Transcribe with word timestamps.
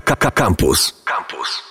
Campus. 0.00 1.02
Campus. 1.04 1.62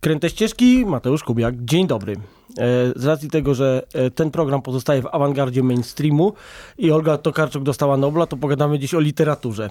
Kręte 0.00 0.30
ścieżki, 0.30 0.86
Mateusz 0.86 1.24
Kubiak. 1.24 1.54
Dzień 1.58 1.86
dobry. 1.86 2.16
E, 2.58 2.92
z 2.96 3.04
racji 3.04 3.30
tego, 3.30 3.54
że 3.54 3.82
e, 3.94 4.10
ten 4.10 4.30
program 4.30 4.62
pozostaje 4.62 5.02
w 5.02 5.06
awangardzie 5.06 5.62
mainstreamu 5.62 6.32
i 6.78 6.90
Olga 6.90 7.18
Tokarczuk 7.18 7.62
dostała 7.62 7.96
Nobla, 7.96 8.26
to 8.26 8.36
pogadamy 8.36 8.78
dziś 8.78 8.94
o 8.94 9.00
literaturze. 9.00 9.70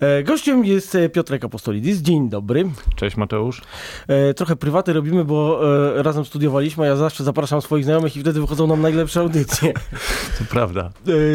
E, 0.00 0.22
gościem 0.22 0.64
jest 0.64 0.96
Piotrek 1.12 1.44
Apostolidis. 1.44 1.98
Dzień 1.98 2.28
dobry. 2.28 2.70
Cześć 2.96 3.16
Mateusz. 3.16 3.62
Trochę 4.36 4.56
prywaty 4.56 4.92
robimy, 4.92 5.24
bo 5.24 5.60
razem 6.02 6.24
studiowaliśmy, 6.24 6.86
ja 6.86 6.96
zawsze 6.96 7.24
zapraszam 7.24 7.62
swoich 7.62 7.84
znajomych 7.84 8.16
i 8.16 8.20
wtedy 8.20 8.40
wychodzą 8.40 8.66
nam 8.66 8.82
najlepsze 8.82 9.20
audycje. 9.20 9.72
To 10.38 10.44
prawda. 10.50 10.90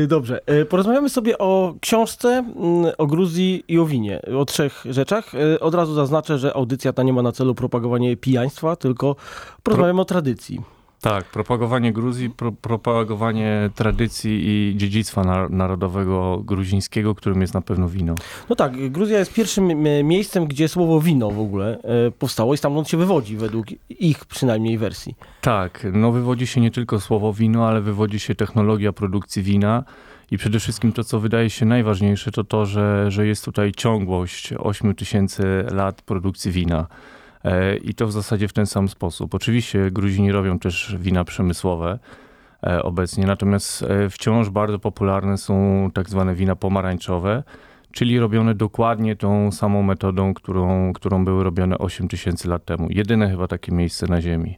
Dobrze. 0.08 0.40
Porozmawiamy 0.70 1.10
sobie 1.10 1.38
o 1.38 1.76
książce, 1.82 2.30
mm, 2.30 2.92
o 2.98 3.08
Gruzji 3.08 3.64
i 3.68 3.80
o 3.80 3.86
winie. 3.86 4.22
O 4.38 4.46
trzech 4.46 4.84
rzeczach. 4.90 5.32
Od 5.60 5.76
razu 5.76 5.94
zaznaczę, 5.94 6.38
że 6.38 6.54
audycja 6.54 6.94
ta 6.94 7.04
nie 7.04 7.14
ma 7.14 7.22
na 7.22 7.32
celu 7.32 7.56
propagowanie 7.56 8.18
pijaństwa, 8.18 8.76
tylko 8.76 9.16
porozmawiamy 9.64 9.98
Pro... 9.98 10.02
o 10.02 10.06
tradycji. 10.06 10.79
Tak, 11.02 11.26
propagowanie 11.26 11.94
Gruzji, 11.94 12.30
pro, 12.30 12.52
propagowanie 12.52 13.70
tradycji 13.76 14.42
i 14.44 14.78
dziedzictwa 14.78 15.24
na, 15.24 15.50
narodowego 15.50 16.42
gruzińskiego, 16.46 17.16
którym 17.16 17.42
jest 17.42 17.54
na 17.54 17.62
pewno 17.62 17.90
wino. 17.90 18.16
No 18.50 18.56
tak, 18.56 18.92
Gruzja 18.92 19.20
jest 19.20 19.34
pierwszym 19.34 19.84
miejscem, 20.04 20.48
gdzie 20.48 20.68
słowo 20.68 21.02
wino 21.02 21.32
w 21.32 21.40
ogóle 21.40 21.80
e, 21.84 22.12
powstało 22.12 22.54
i 22.54 22.58
stamtąd 22.58 22.90
się 22.90 22.98
wywodzi, 22.98 23.38
według 23.38 23.66
ich 23.90 24.26
przynajmniej 24.26 24.78
wersji. 24.78 25.16
Tak, 25.42 25.88
no 25.94 26.12
wywodzi 26.12 26.48
się 26.48 26.62
nie 26.62 26.72
tylko 26.72 27.00
słowo 27.00 27.34
wino, 27.34 27.68
ale 27.68 27.82
wywodzi 27.82 28.20
się 28.20 28.36
technologia 28.36 28.94
produkcji 28.94 29.44
wina. 29.44 29.84
I 30.32 30.38
przede 30.38 30.60
wszystkim 30.60 30.94
to, 30.94 31.04
co 31.04 31.20
wydaje 31.20 31.50
się 31.50 31.66
najważniejsze, 31.66 32.32
to 32.32 32.44
to, 32.44 32.66
że, 32.66 33.12
że 33.12 33.28
jest 33.28 33.46
tutaj 33.46 33.72
ciągłość 33.72 34.54
8 34.54 34.96
tysięcy 34.96 35.44
lat 35.72 36.02
produkcji 36.02 36.52
wina. 36.52 36.88
E, 37.44 37.78
i 37.78 37.94
to 37.94 38.08
w 38.08 38.12
zasadzie 38.12 38.48
w 38.48 38.54
ten 38.54 38.66
sam 38.66 38.88
sposób. 38.90 39.36
Oczywiście 39.36 39.92
Gruzini 39.92 40.32
robią 40.32 40.60
też 40.60 40.96
wina 41.00 41.24
przemysłowe 41.24 42.00
e, 42.64 42.84
obecnie, 42.84 43.26
natomiast 43.26 43.84
e, 43.84 44.10
wciąż 44.10 44.50
bardzo 44.50 44.80
popularne 44.80 45.38
są 45.38 45.90
tak 45.94 46.10
zwane 46.10 46.36
wina 46.36 46.56
pomarańczowe, 46.56 47.44
czyli 47.92 48.20
robione 48.20 48.56
dokładnie 48.56 49.16
tą 49.16 49.52
samą 49.52 49.84
metodą, 49.84 50.34
którą, 50.34 50.94
którą 50.94 51.26
były 51.26 51.44
robione 51.44 51.78
8 51.78 52.08
tysięcy 52.08 52.48
lat 52.48 52.66
temu. 52.66 52.88
Jedyne 52.90 53.30
chyba 53.30 53.48
takie 53.48 53.72
miejsce 53.72 54.08
na 54.08 54.22
Ziemi. 54.22 54.58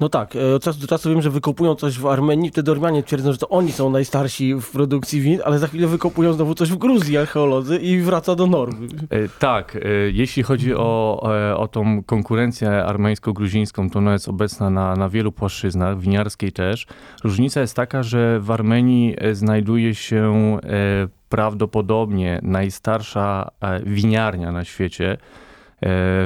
No 0.00 0.08
tak, 0.08 0.36
e, 0.36 0.54
od 0.54 0.62
czasu 0.62 0.80
do 0.80 0.86
czasu 0.86 1.10
wiem, 1.10 1.22
że 1.22 1.30
wykopują 1.30 1.74
coś 1.74 1.98
w 1.98 2.06
Armenii, 2.06 2.50
wtedy 2.50 2.70
Ormianie 2.70 3.02
twierdzą, 3.02 3.32
że 3.32 3.38
to 3.38 3.48
oni 3.48 3.72
są 3.72 3.90
najstarsi 3.90 4.54
w 4.54 4.70
produkcji 4.70 5.20
win, 5.20 5.40
ale 5.44 5.58
za 5.58 5.66
chwilę 5.66 5.86
wykopują 5.86 6.32
znowu 6.32 6.54
coś 6.54 6.70
w 6.70 6.76
Gruzji 6.76 7.18
archeolodzy 7.18 7.76
i 7.76 8.00
wraca 8.00 8.34
do 8.34 8.46
normy. 8.46 8.86
E, 9.10 9.28
tak, 9.38 9.76
e, 9.76 9.80
jeśli 10.12 10.42
chodzi 10.42 10.74
o, 10.74 11.22
o 11.56 11.68
tą 11.68 12.02
konkurencję 12.02 12.84
armeńsko-gruzińską, 12.84 13.90
to 13.90 13.98
ona 13.98 14.12
jest 14.12 14.28
obecna 14.28 14.70
na, 14.70 14.96
na 14.96 15.08
wielu 15.08 15.32
płaszczyznach, 15.32 16.00
winiarskiej 16.00 16.52
też. 16.52 16.86
Różnica 17.24 17.60
jest 17.60 17.76
taka, 17.76 18.02
że 18.02 18.40
w 18.40 18.50
Armenii 18.50 19.16
znajduje 19.32 19.94
się 19.94 20.58
prawdopodobnie 21.28 22.40
najstarsza 22.42 23.50
winiarnia 23.86 24.52
na 24.52 24.64
świecie, 24.64 25.18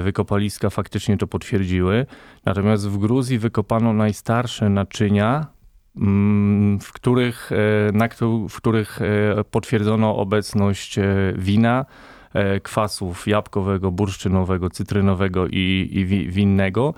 wykopaliska 0.03 0.71
faktycznie 0.71 1.17
to 1.17 1.27
potwierdziły. 1.27 2.07
Natomiast 2.45 2.89
w 2.89 2.99
Gruzji 2.99 3.39
wykopano 3.39 3.93
najstarsze 3.93 4.69
naczynia, 4.69 5.47
mm, 5.97 6.81
w 6.81 6.93
których, 6.93 7.51
e, 7.53 7.93
na, 7.93 8.09
w 8.49 8.57
których 8.57 9.03
e, 9.03 9.45
potwierdzono 9.45 10.17
obecność 10.17 10.99
wina, 11.37 11.85
kwasów 12.63 13.27
jabłkowego, 13.27 13.91
bursztynowego, 13.91 14.71
cytrynowego 14.71 15.47
i, 15.47 15.89
i 15.93 16.07
winnego. 16.07 16.95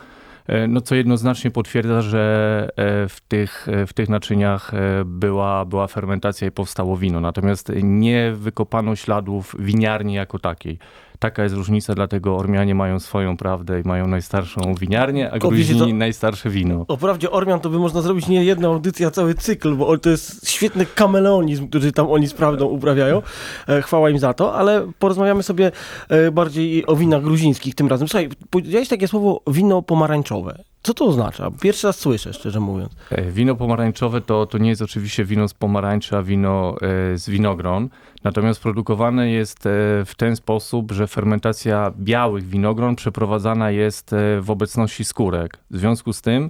No 0.68 0.80
co 0.80 0.94
jednoznacznie 0.94 1.50
potwierdza, 1.50 2.02
że 2.02 2.68
w 3.08 3.16
tych, 3.28 3.66
w 3.86 3.92
tych 3.92 4.08
naczyniach 4.08 4.72
była, 5.04 5.64
była 5.64 5.86
fermentacja 5.86 6.48
i 6.48 6.50
powstało 6.50 6.96
wino. 6.96 7.20
Natomiast 7.20 7.72
nie 7.82 8.32
wykopano 8.36 8.96
śladów 8.96 9.56
winiarni 9.58 10.14
jako 10.14 10.38
takiej. 10.38 10.78
Taka 11.24 11.42
jest 11.42 11.54
różnica, 11.54 11.94
dlatego 11.94 12.36
Ormianie 12.36 12.74
mają 12.74 13.00
swoją 13.00 13.36
prawdę 13.36 13.80
i 13.80 13.88
mają 13.88 14.06
najstarszą 14.06 14.74
winiarnię, 14.74 15.30
a 15.30 15.38
Gruzini 15.38 15.80
to... 15.80 15.86
najstarsze 15.86 16.50
wino. 16.50 16.84
O 16.88 16.96
prawdzie 16.96 17.30
Ormian 17.30 17.60
to 17.60 17.70
by 17.70 17.78
można 17.78 18.02
zrobić 18.02 18.28
nie 18.28 18.44
jedną 18.44 18.72
audycję, 18.72 19.06
a 19.06 19.10
cały 19.10 19.34
cykl, 19.34 19.74
bo 19.74 19.98
to 19.98 20.10
jest 20.10 20.50
świetny 20.50 20.86
kameleonizm, 20.86 21.68
który 21.68 21.92
tam 21.92 22.10
oni 22.10 22.26
z 22.26 22.34
prawdą 22.34 22.66
uprawiają. 22.66 23.22
E, 23.68 23.82
chwała 23.82 24.10
im 24.10 24.18
za 24.18 24.34
to, 24.34 24.54
ale 24.54 24.86
porozmawiamy 24.98 25.42
sobie 25.42 25.72
e, 26.08 26.30
bardziej 26.30 26.86
o 26.86 26.96
winach 26.96 27.22
gruzińskich 27.22 27.74
tym 27.74 27.88
razem. 27.88 28.08
Słuchaj, 28.08 28.28
powiedziałeś 28.50 28.88
takie 28.88 29.08
słowo 29.08 29.40
wino 29.46 29.82
pomarańczowe. 29.82 30.73
Co 30.84 30.94
to 30.94 31.04
oznacza? 31.04 31.50
Pierwszy 31.60 31.86
raz 31.86 31.98
słyszę, 31.98 32.32
szczerze 32.32 32.60
mówiąc. 32.60 32.92
E, 33.10 33.22
wino 33.22 33.54
pomarańczowe 33.54 34.20
to, 34.20 34.46
to 34.46 34.58
nie 34.58 34.70
jest 34.70 34.82
oczywiście 34.82 35.24
wino 35.24 35.48
z 35.48 35.54
pomarańczy, 35.54 36.16
a 36.16 36.22
wino 36.22 36.76
z 37.14 37.30
winogron. 37.30 37.88
Natomiast 38.24 38.62
produkowane 38.62 39.30
jest 39.30 39.66
e, 39.66 39.70
w 40.04 40.12
ten 40.16 40.36
sposób, 40.36 40.92
że 40.92 41.06
fermentacja 41.06 41.92
białych 41.98 42.44
winogron 42.44 42.96
przeprowadzana 42.96 43.70
jest 43.70 44.12
e, 44.12 44.40
w 44.40 44.50
obecności 44.50 45.04
skórek. 45.04 45.58
W 45.70 45.78
związku 45.78 46.12
z 46.12 46.22
tym 46.22 46.48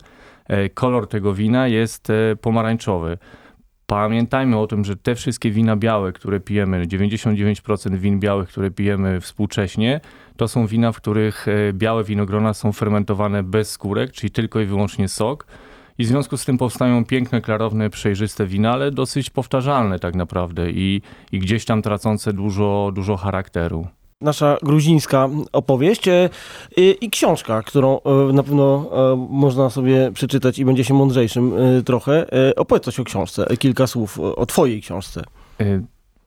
e, 0.49 0.69
kolor 0.69 1.09
tego 1.09 1.35
wina 1.35 1.69
jest 1.69 2.09
pomarańczowy. 2.41 3.19
Pamiętajmy 3.87 4.59
o 4.59 4.67
tym, 4.67 4.85
że 4.85 4.97
te 4.97 5.15
wszystkie 5.15 5.51
wina 5.51 5.77
białe, 5.77 6.13
które 6.13 6.41
pijemy, 6.41 6.87
99% 6.87 7.97
win 7.97 8.21
białych, 8.21 8.49
które 8.49 8.71
pijemy 8.71 9.21
współcześnie, 9.21 10.01
to 10.37 10.49
są 10.49 10.67
wina, 10.67 10.93
w 10.93 10.97
których 10.97 11.47
białe 11.73 12.05
winogrona 12.05 12.55
są 12.55 12.73
fermentowane 12.73 13.43
bez 13.43 13.71
skórek, 13.71 14.13
czyli 14.13 14.31
tylko 14.31 14.61
i 14.61 14.67
wyłącznie 14.67 15.09
sok. 15.09 15.47
I 15.99 16.05
w 16.05 16.07
związku 16.07 16.37
z 16.37 16.45
tym 16.45 16.59
powstają 16.59 17.05
piękne, 17.05 17.41
klarowne, 17.41 17.91
przejrzyste 17.91 18.47
wina, 18.47 18.73
ale 18.73 18.91
dosyć 18.91 19.31
powtarzalne 19.31 19.99
tak 19.99 20.15
naprawdę 20.15 20.71
i, 20.71 21.03
i 21.33 21.39
gdzieś 21.39 21.65
tam 21.65 21.83
tracące 21.83 22.33
dużo, 22.33 22.93
dużo 22.95 23.17
charakteru 23.17 23.87
nasza 24.21 24.57
gruzińska 24.63 25.29
opowieść 25.53 26.09
e, 26.09 26.31
i 26.77 27.11
książka, 27.11 27.63
którą 27.63 28.01
e, 28.01 28.33
na 28.33 28.43
pewno 28.43 28.91
e, 29.13 29.27
można 29.31 29.71
sobie 29.71 30.13
przeczytać 30.13 30.59
i 30.59 30.65
będzie 30.65 30.85
się 30.85 30.95
mądrzejszym 30.95 31.53
trochę. 31.85 32.27
Opowiedz 32.57 32.85
coś 32.85 33.01
o 33.01 33.05
książce, 33.05 33.47
kilka 33.59 33.87
słów 33.87 34.21
o 34.21 34.47
twojej 34.47 34.83
książce. 34.83 35.25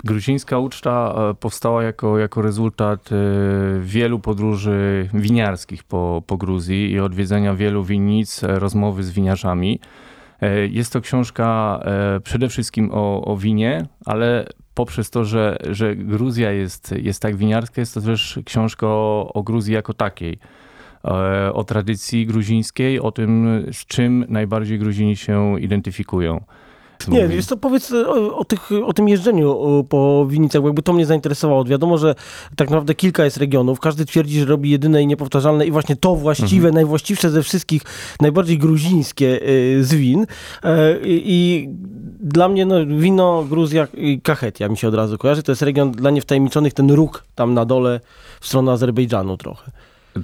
Gruzińska 0.03 0.59
uczta 0.59 1.15
powstała 1.39 1.83
jako, 1.83 2.17
jako 2.17 2.41
rezultat 2.41 3.09
wielu 3.81 4.19
podróży 4.19 5.09
winiarskich 5.13 5.83
po, 5.83 6.23
po 6.27 6.37
Gruzji 6.37 6.91
i 6.91 6.99
odwiedzenia 6.99 7.53
wielu 7.55 7.83
winnic, 7.83 8.41
rozmowy 8.43 9.03
z 9.03 9.11
winiarzami. 9.11 9.79
Jest 10.69 10.93
to 10.93 11.01
książka 11.01 11.79
przede 12.23 12.49
wszystkim 12.49 12.89
o, 12.93 13.25
o 13.25 13.37
winie, 13.37 13.87
ale 14.05 14.45
poprzez 14.77 15.09
to, 15.09 15.25
że, 15.25 15.57
że 15.69 15.95
Gruzja 15.95 16.51
jest, 16.51 16.93
jest 16.97 17.21
tak 17.21 17.35
winiarska, 17.35 17.81
jest 17.81 17.93
to 17.93 18.01
też 18.01 18.39
książka 18.45 18.87
o, 18.87 19.31
o 19.33 19.43
Gruzji 19.43 19.73
jako 19.73 19.93
takiej. 19.93 20.39
O 21.53 21.63
tradycji 21.63 22.25
gruzińskiej, 22.25 22.99
o 22.99 23.11
tym, 23.11 23.63
z 23.71 23.85
czym 23.85 24.25
najbardziej 24.29 24.79
Gruzini 24.79 25.15
się 25.15 25.59
identyfikują. 25.59 26.43
Nie, 27.07 27.19
jest 27.19 27.49
to 27.49 27.57
powiedz 27.57 27.91
o, 27.91 28.37
o, 28.37 28.45
tych, 28.45 28.69
o 28.85 28.93
tym 28.93 29.09
jeżdżeniu 29.09 29.85
po 29.89 30.25
winnicach, 30.29 30.61
bo 30.61 30.67
jakby 30.67 30.81
to 30.81 30.93
mnie 30.93 31.05
zainteresowało. 31.05 31.65
Wiadomo, 31.65 31.97
że 31.97 32.15
tak 32.55 32.69
naprawdę 32.69 32.95
kilka 32.95 33.25
jest 33.25 33.37
regionów, 33.37 33.79
każdy 33.79 34.05
twierdzi, 34.05 34.39
że 34.39 34.45
robi 34.45 34.69
jedyne 34.69 35.03
i 35.03 35.07
niepowtarzalne 35.07 35.65
i 35.65 35.71
właśnie 35.71 35.95
to 35.95 36.15
właściwe, 36.15 36.67
mhm. 36.67 36.73
najwłaściwsze 36.73 37.29
ze 37.29 37.43
wszystkich, 37.43 37.81
najbardziej 38.21 38.57
gruzińskie 38.57 39.49
y, 39.49 39.83
z 39.83 39.93
win. 39.93 40.25
E, 40.63 40.95
I 41.03 41.69
dla 42.19 42.49
mnie 42.49 42.65
no, 42.65 42.85
wino, 42.85 43.45
Gruzja 43.49 43.87
i 43.93 44.21
Kachetia 44.21 44.69
mi 44.69 44.77
się 44.77 44.87
od 44.87 44.95
razu 44.95 45.17
kojarzy. 45.17 45.43
To 45.43 45.51
jest 45.51 45.61
region 45.61 45.91
dla 45.91 46.11
niewtajemniczonych, 46.11 46.73
ten 46.73 46.91
róg 46.91 47.23
tam 47.35 47.53
na 47.53 47.65
dole 47.65 47.99
w 48.39 48.47
stronę 48.47 48.71
Azerbejdżanu 48.71 49.37
trochę. 49.37 49.71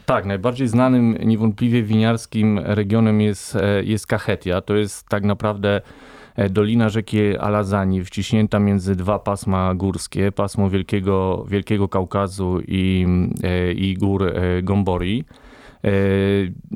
Tak, 0.06 0.26
najbardziej 0.26 0.68
znanym 0.68 1.18
niewątpliwie 1.24 1.84
winiarskim 1.84 2.60
regionem 2.64 3.22
jest, 3.22 3.56
e, 3.56 3.84
jest 3.84 4.08
Kachetia. 4.08 4.62
To 4.62 4.76
jest 4.76 5.08
tak 5.10 5.24
naprawdę 5.24 5.82
E, 6.23 6.23
dolina 6.50 6.90
rzeki 6.90 7.38
Alazani, 7.38 8.04
wciśnięta 8.04 8.60
między 8.60 8.96
dwa 8.96 9.20
pasma 9.20 9.76
górskie, 9.76 10.32
pasmo 10.32 10.70
Wielkiego, 10.70 11.46
Wielkiego 11.48 11.88
Kaukazu 11.88 12.60
i, 12.68 13.06
e, 13.44 13.72
i 13.72 13.94
gór 13.94 14.24
e, 14.28 14.62
Gombori. 14.62 15.24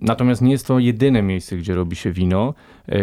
Natomiast 0.01 0.41
nie 0.41 0.51
jest 0.51 0.67
to 0.67 0.79
jedyne 0.79 1.21
miejsce, 1.21 1.57
gdzie 1.57 1.75
robi 1.75 1.95
się 1.95 2.11
wino. 2.11 2.53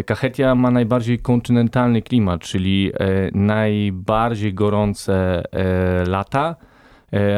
Kachetia 0.06 0.54
ma 0.54 0.70
najbardziej 0.70 1.18
kontynentalny 1.18 2.02
klimat, 2.02 2.40
czyli 2.40 2.92
najbardziej 3.34 4.54
gorące 4.54 5.42
lata, 6.06 6.56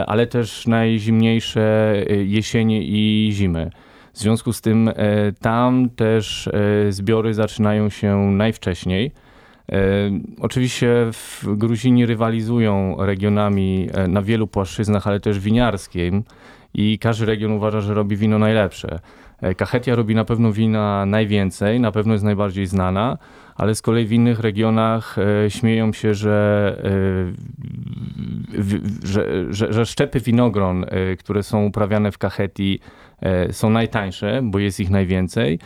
ale 0.06 0.26
też 0.26 0.66
najzimniejsze 0.66 1.94
jesienie 2.24 2.82
i 2.82 3.30
zimy. 3.32 3.70
W 4.16 4.18
związku 4.18 4.52
z 4.52 4.60
tym 4.60 4.88
e, 4.88 4.92
tam 5.40 5.90
też 5.90 6.48
e, 6.48 6.92
zbiory 6.92 7.34
zaczynają 7.34 7.88
się 7.88 8.16
najwcześniej. 8.16 9.12
Oczywiście 10.40 10.88
w 11.12 11.44
Gruzini 11.56 12.06
rywalizują 12.06 12.96
regionami 12.98 13.88
na 14.08 14.22
wielu 14.22 14.46
płaszczyznach, 14.46 15.06
ale 15.06 15.20
też 15.20 15.38
winiarskim 15.38 16.24
i 16.78 16.98
każdy 16.98 17.26
region 17.26 17.52
uważa, 17.52 17.80
że 17.80 17.94
robi 17.94 18.16
wino 18.16 18.38
najlepsze. 18.38 18.98
Kachetia 19.56 19.94
robi 19.94 20.14
na 20.14 20.24
pewno 20.24 20.52
wina 20.52 21.06
najwięcej, 21.06 21.80
na 21.80 21.92
pewno 21.92 22.12
jest 22.12 22.24
najbardziej 22.24 22.66
znana, 22.66 23.18
ale 23.56 23.74
z 23.74 23.82
kolei 23.82 24.06
w 24.06 24.12
innych 24.12 24.40
regionach 24.40 25.16
e, 25.18 25.50
śmieją 25.50 25.92
się, 25.92 26.14
że, 26.14 26.76
e, 28.54 29.06
że, 29.06 29.26
że, 29.50 29.72
że 29.72 29.86
szczepy 29.86 30.20
winogron, 30.20 30.84
e, 30.84 31.16
które 31.16 31.42
są 31.42 31.64
uprawiane 31.64 32.12
w 32.12 32.18
Kachetii 32.18 32.80
są 33.50 33.70
najtańsze, 33.70 34.40
bo 34.42 34.58
jest 34.58 34.80
ich 34.80 34.90
najwięcej 34.90 35.58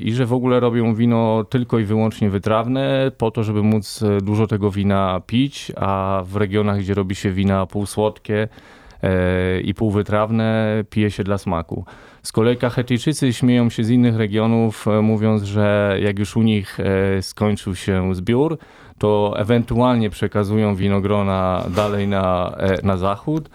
i 0.00 0.12
że 0.12 0.26
w 0.26 0.32
ogóle 0.32 0.60
robią 0.60 0.94
wino 0.94 1.44
tylko 1.50 1.78
i 1.78 1.84
wyłącznie 1.84 2.30
wytrawne 2.30 3.12
po 3.18 3.30
to, 3.30 3.44
żeby 3.44 3.62
móc 3.62 4.04
dużo 4.22 4.46
tego 4.46 4.70
wina 4.70 5.20
pić, 5.26 5.72
a 5.76 6.22
w 6.26 6.36
regionach, 6.36 6.78
gdzie 6.78 6.94
robi 6.94 7.14
się 7.14 7.30
wina 7.30 7.66
półsłodkie 7.66 8.48
i 9.62 9.74
półwytrawne, 9.74 10.84
pije 10.90 11.10
się 11.10 11.24
dla 11.24 11.38
smaku. 11.38 11.84
Z 12.24 12.32
kolei 12.32 12.56
Kachetyjczycy 12.56 13.32
śmieją 13.32 13.70
się 13.70 13.84
z 13.84 13.90
innych 13.90 14.16
regionów, 14.16 14.88
e, 14.88 15.02
mówiąc, 15.02 15.42
że 15.42 15.96
jak 16.02 16.18
już 16.18 16.36
u 16.36 16.42
nich 16.42 16.80
e, 16.80 17.22
skończył 17.22 17.74
się 17.74 18.14
zbiór, 18.14 18.58
to 18.98 19.34
ewentualnie 19.36 20.10
przekazują 20.10 20.74
winogrona 20.74 21.64
dalej 21.76 22.08
na, 22.08 22.54
e, 22.58 22.86
na 22.86 22.96
zachód. 22.96 23.50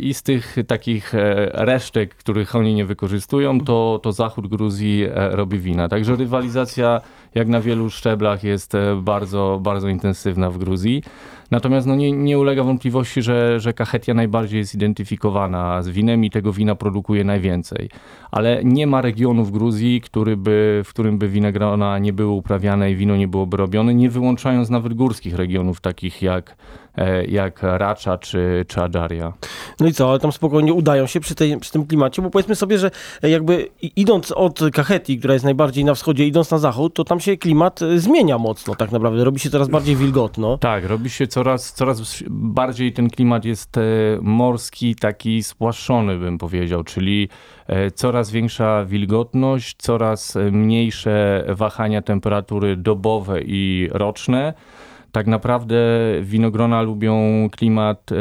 I 0.00 0.14
z 0.14 0.22
tych 0.22 0.56
takich 0.66 1.12
resztek, 1.52 2.14
których 2.14 2.56
oni 2.56 2.74
nie 2.74 2.84
wykorzystują, 2.84 3.60
to, 3.60 4.00
to 4.02 4.12
zachód 4.12 4.46
Gruzji 4.46 5.06
robi 5.14 5.58
wina. 5.58 5.88
Także 5.88 6.16
rywalizacja, 6.16 7.00
jak 7.34 7.48
na 7.48 7.60
wielu 7.60 7.90
szczeblach, 7.90 8.44
jest 8.44 8.72
bardzo, 8.96 9.60
bardzo 9.62 9.88
intensywna 9.88 10.50
w 10.50 10.58
Gruzji. 10.58 11.02
Natomiast 11.50 11.86
no, 11.86 11.96
nie, 11.96 12.12
nie 12.12 12.38
ulega 12.38 12.64
wątpliwości, 12.64 13.22
że, 13.22 13.60
że 13.60 13.72
Kachetia 13.72 14.14
najbardziej 14.14 14.58
jest 14.58 14.70
zidentyfikowana 14.70 15.82
z 15.82 15.88
winem 15.88 16.24
i 16.24 16.30
tego 16.30 16.52
wina 16.52 16.74
produkuje 16.74 17.24
najwięcej. 17.24 17.88
Ale 18.30 18.60
nie 18.64 18.86
ma 18.86 19.00
regionu 19.00 19.44
w 19.44 19.50
Gruzji, 19.50 20.00
który 20.00 20.36
by, 20.36 20.82
w 20.84 20.88
którym 20.88 21.18
by 21.18 21.28
winogrona 21.28 21.98
nie 21.98 22.12
były 22.12 22.30
uprawiane 22.30 22.90
i 22.90 22.96
wino 22.96 23.16
nie 23.16 23.28
byłoby 23.28 23.56
robione, 23.56 23.94
nie 23.94 24.10
wyłączając 24.10 24.70
nawet 24.70 24.94
górskich 24.94 25.34
regionów, 25.34 25.80
takich 25.80 26.22
jak 26.22 26.56
E, 26.98 27.24
jak 27.24 27.62
Racza 27.62 28.18
czy, 28.18 28.64
czy 28.68 28.80
Adżaria. 28.82 29.32
No 29.80 29.86
i 29.86 29.92
co, 29.92 30.10
ale 30.10 30.18
tam 30.18 30.32
spokojnie 30.32 30.74
udają 30.74 31.06
się 31.06 31.20
przy, 31.20 31.34
tej, 31.34 31.58
przy 31.58 31.72
tym 31.72 31.86
klimacie, 31.86 32.22
bo 32.22 32.30
powiedzmy 32.30 32.54
sobie, 32.54 32.78
że 32.78 32.90
jakby 33.22 33.68
idąc 33.96 34.32
od 34.32 34.60
Kachetii, 34.72 35.18
która 35.18 35.34
jest 35.34 35.44
najbardziej 35.44 35.84
na 35.84 35.94
wschodzie, 35.94 36.26
idąc 36.26 36.50
na 36.50 36.58
zachód, 36.58 36.94
to 36.94 37.04
tam 37.04 37.19
się 37.20 37.36
klimat 37.36 37.82
e, 37.82 37.98
zmienia 37.98 38.38
mocno 38.38 38.74
tak 38.74 38.92
naprawdę, 38.92 39.24
robi 39.24 39.40
się 39.40 39.50
coraz 39.50 39.68
bardziej 39.68 39.96
wilgotno. 39.96 40.58
Tak, 40.58 40.84
robi 40.84 41.10
się 41.10 41.26
coraz, 41.26 41.72
coraz 41.72 42.22
bardziej 42.30 42.92
ten 42.92 43.10
klimat 43.10 43.44
jest 43.44 43.76
e, 43.76 43.80
morski, 44.20 44.94
taki 44.94 45.42
spłaszczony 45.42 46.18
bym 46.18 46.38
powiedział, 46.38 46.84
czyli 46.84 47.28
coraz 47.94 48.30
większa 48.30 48.84
wilgotność, 48.84 49.76
coraz 49.78 50.38
mniejsze 50.52 51.44
wahania 51.48 52.02
temperatury 52.02 52.76
dobowe 52.76 53.40
i 53.42 53.88
roczne 53.92 54.54
tak 55.12 55.26
naprawdę 55.26 55.76
winogrona 56.22 56.82
lubią 56.82 57.48
klimat 57.52 58.12
e, 58.12 58.16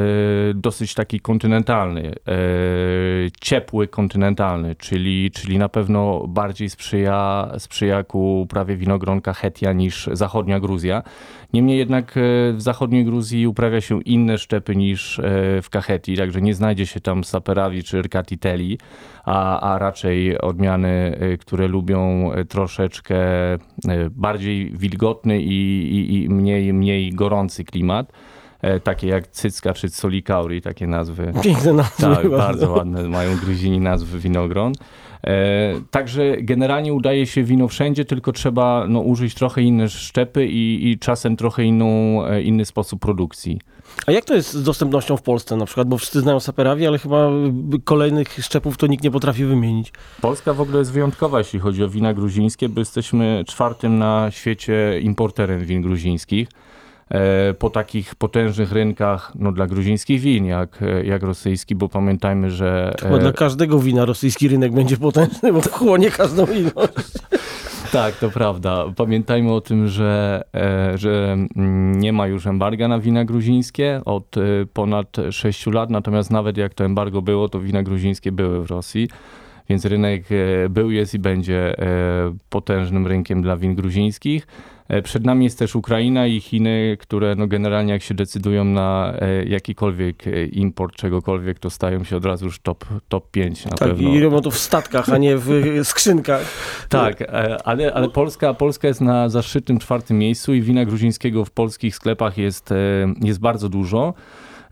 dosyć 0.53 0.93
taki 0.93 1.19
kontynentalny, 1.19 2.07
e, 2.07 2.33
ciepły 3.41 3.87
kontynentalny, 3.87 4.75
czyli, 4.75 5.31
czyli 5.31 5.57
na 5.57 5.69
pewno 5.69 6.27
bardziej 6.27 6.69
sprzyja, 6.69 7.51
sprzyja 7.57 8.03
ku 8.03 8.41
uprawie 8.41 8.75
winogronka 8.75 9.33
Hetia 9.33 9.73
niż 9.73 10.09
zachodnia 10.13 10.59
Gruzja. 10.59 11.03
Niemniej 11.53 11.77
jednak 11.77 12.17
e, 12.17 12.21
w 12.53 12.61
zachodniej 12.61 13.05
Gruzji 13.05 13.47
uprawia 13.47 13.81
się 13.81 14.01
inne 14.01 14.37
szczepy 14.37 14.75
niż 14.75 15.21
w 15.61 15.69
Kachetii, 15.69 16.17
także 16.17 16.41
nie 16.41 16.53
znajdzie 16.53 16.85
się 16.85 16.99
tam 16.99 17.23
Saperawi 17.23 17.83
czy 17.83 18.01
Rkatiteli, 18.01 18.77
a, 19.25 19.59
a 19.59 19.79
raczej 19.79 20.41
odmiany, 20.41 21.19
które 21.39 21.67
lubią 21.67 22.31
troszeczkę 22.49 23.17
bardziej 24.11 24.71
wilgotny 24.71 25.41
i, 25.41 25.81
i, 25.95 26.23
i 26.23 26.29
mniej 26.29 26.73
mniej 26.79 27.13
gorący 27.13 27.63
klimat 27.63 28.11
e, 28.61 28.79
takie 28.79 29.07
jak 29.07 29.27
Cycka 29.27 29.73
czy 29.73 29.89
Solikauri, 29.89 30.61
takie 30.61 30.87
nazwy. 30.87 31.33
Piękne 31.43 31.73
nazwy. 31.73 32.15
Tak, 32.15 32.29
bardzo 32.29 32.71
ładne 32.71 33.03
mają 33.03 33.37
Gruzini 33.37 33.79
nazwy 33.79 34.19
winogron. 34.19 34.73
E, 35.23 35.81
także 35.91 36.37
generalnie 36.39 36.93
udaje 36.93 37.25
się 37.25 37.43
wino 37.43 37.67
wszędzie, 37.67 38.05
tylko 38.05 38.31
trzeba 38.31 38.85
no, 38.87 38.99
użyć 38.99 39.33
trochę 39.33 39.61
inne 39.61 39.89
szczepy 39.89 40.47
i, 40.47 40.89
i 40.89 40.99
czasem 40.99 41.37
trochę 41.37 41.63
inną, 41.63 41.85
e, 42.25 42.41
inny 42.41 42.65
sposób 42.65 43.01
produkcji. 43.01 43.59
A 44.07 44.11
jak 44.11 44.25
to 44.25 44.35
jest 44.35 44.53
z 44.53 44.63
dostępnością 44.63 45.17
w 45.17 45.21
Polsce 45.21 45.55
na 45.55 45.65
przykład? 45.65 45.87
Bo 45.87 45.97
wszyscy 45.97 46.21
znają 46.21 46.39
Saperawi, 46.39 46.87
ale 46.87 46.97
chyba 46.97 47.29
kolejnych 47.83 48.37
szczepów 48.41 48.77
to 48.77 48.87
nikt 48.87 49.03
nie 49.03 49.11
potrafi 49.11 49.45
wymienić. 49.45 49.93
Polska 50.21 50.53
w 50.53 50.61
ogóle 50.61 50.79
jest 50.79 50.91
wyjątkowa, 50.91 51.37
jeśli 51.37 51.59
chodzi 51.59 51.83
o 51.83 51.89
wina 51.89 52.13
gruzińskie, 52.13 52.69
bo 52.69 52.81
jesteśmy 52.81 53.43
czwartym 53.47 53.97
na 53.97 54.31
świecie 54.31 54.99
importerem 55.01 55.65
win 55.65 55.81
gruzińskich. 55.81 56.47
E, 57.11 57.53
po 57.53 57.69
takich 57.69 58.15
potężnych 58.15 58.71
rynkach 58.71 59.31
no, 59.35 59.51
dla 59.51 59.67
gruzińskich 59.67 60.21
win, 60.21 60.45
jak, 60.45 60.79
jak 61.03 61.23
rosyjski, 61.23 61.75
bo 61.75 61.89
pamiętajmy, 61.89 62.51
że... 62.51 62.93
Chyba 63.01 63.17
dla 63.17 63.33
każdego 63.33 63.79
wina 63.79 64.05
rosyjski 64.05 64.47
rynek 64.47 64.73
będzie 64.73 64.97
potężny, 64.97 65.53
bo 65.53 65.61
chłonie 65.61 66.11
każdą 66.11 66.45
ilość. 66.45 67.13
Tak, 67.91 68.15
to 68.15 68.29
prawda. 68.29 68.85
Pamiętajmy 68.95 69.53
o 69.53 69.61
tym, 69.61 69.87
że, 69.87 70.43
e, 70.55 70.97
że 70.97 71.37
nie 71.95 72.13
ma 72.13 72.27
już 72.27 72.47
embarga 72.47 72.87
na 72.87 72.99
wina 72.99 73.25
gruzińskie 73.25 74.01
od 74.05 74.37
e, 74.37 74.41
ponad 74.73 75.17
6 75.31 75.67
lat, 75.67 75.89
natomiast 75.89 76.31
nawet 76.31 76.57
jak 76.57 76.73
to 76.73 76.85
embargo 76.85 77.21
było, 77.21 77.49
to 77.49 77.59
wina 77.59 77.83
gruzińskie 77.83 78.31
były 78.31 78.63
w 78.63 78.69
Rosji. 78.69 79.09
Więc 79.69 79.85
rynek 79.85 80.23
był, 80.69 80.91
jest 80.91 81.13
i 81.13 81.19
będzie 81.19 81.75
potężnym 82.49 83.07
rynkiem 83.07 83.41
dla 83.41 83.57
win 83.57 83.75
gruzińskich. 83.75 84.47
E, 84.89 85.01
przed 85.01 85.25
nami 85.25 85.43
jest 85.43 85.59
też 85.59 85.75
Ukraina 85.75 86.27
i 86.27 86.39
Chiny, 86.39 86.97
które 86.99 87.35
no 87.35 87.47
generalnie 87.47 87.93
jak 87.93 88.01
się 88.01 88.13
decydują 88.13 88.65
na 88.65 89.13
e, 89.19 89.43
jakikolwiek 89.45 90.27
e, 90.27 90.45
import 90.45 90.95
czegokolwiek, 90.95 91.59
to 91.59 91.69
stają 91.69 92.03
się 92.03 92.17
od 92.17 92.25
razu 92.25 92.45
już 92.45 92.59
top, 92.59 92.85
top 93.09 93.31
5 93.31 93.65
na 93.65 93.71
tak, 93.71 93.89
pewno. 93.89 94.09
I 94.09 94.19
robią 94.19 94.41
to 94.41 94.51
w 94.51 94.57
statkach, 94.57 95.09
a 95.09 95.17
nie 95.17 95.37
w 95.37 95.79
skrzynkach. 95.83 96.45
tak, 96.89 97.23
ale, 97.63 97.93
ale 97.93 98.09
Polska, 98.09 98.53
Polska 98.53 98.87
jest 98.87 99.01
na 99.01 99.29
zaszczytnym 99.29 99.79
czwartym 99.79 100.17
miejscu 100.17 100.53
i 100.53 100.61
wina 100.61 100.85
gruzińskiego 100.85 101.45
w 101.45 101.51
polskich 101.51 101.95
sklepach 101.95 102.37
jest, 102.37 102.69
jest 103.21 103.39
bardzo 103.39 103.69
dużo. 103.69 104.13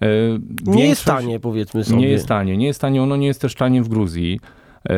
Większość, 0.02 0.78
nie 0.78 0.88
jest 0.88 1.06
tanie, 1.06 1.40
powiedzmy 1.40 1.84
sobie. 1.84 1.98
Nie 1.98 2.08
jest 2.08 2.28
tanie. 2.28 2.58
Nie 2.58 2.68
jest 2.68 2.82
tanie. 2.82 3.04
Ono 3.04 3.16
nie 3.16 3.28
jest 3.28 3.42
też 3.42 3.56
tanie 3.56 3.84
w 3.84 3.88
Gruzji. 3.88 4.40
E, 4.90 4.96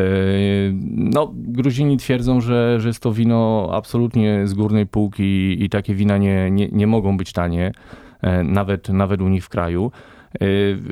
no, 0.91 1.31
Gruzini 1.35 1.97
twierdzą, 1.97 2.41
że, 2.41 2.79
że 2.79 2.87
jest 2.87 3.03
to 3.03 3.13
wino 3.13 3.69
absolutnie 3.73 4.47
z 4.47 4.53
górnej 4.53 4.87
półki 4.87 5.63
i 5.63 5.69
takie 5.69 5.95
wina 5.95 6.17
nie, 6.17 6.51
nie, 6.51 6.67
nie 6.71 6.87
mogą 6.87 7.17
być 7.17 7.33
tanie, 7.33 7.71
e, 8.21 8.43
nawet, 8.43 8.89
nawet 8.89 9.21
u 9.21 9.27
nich 9.27 9.45
w 9.45 9.49
kraju. 9.49 9.91
E, 10.33 10.45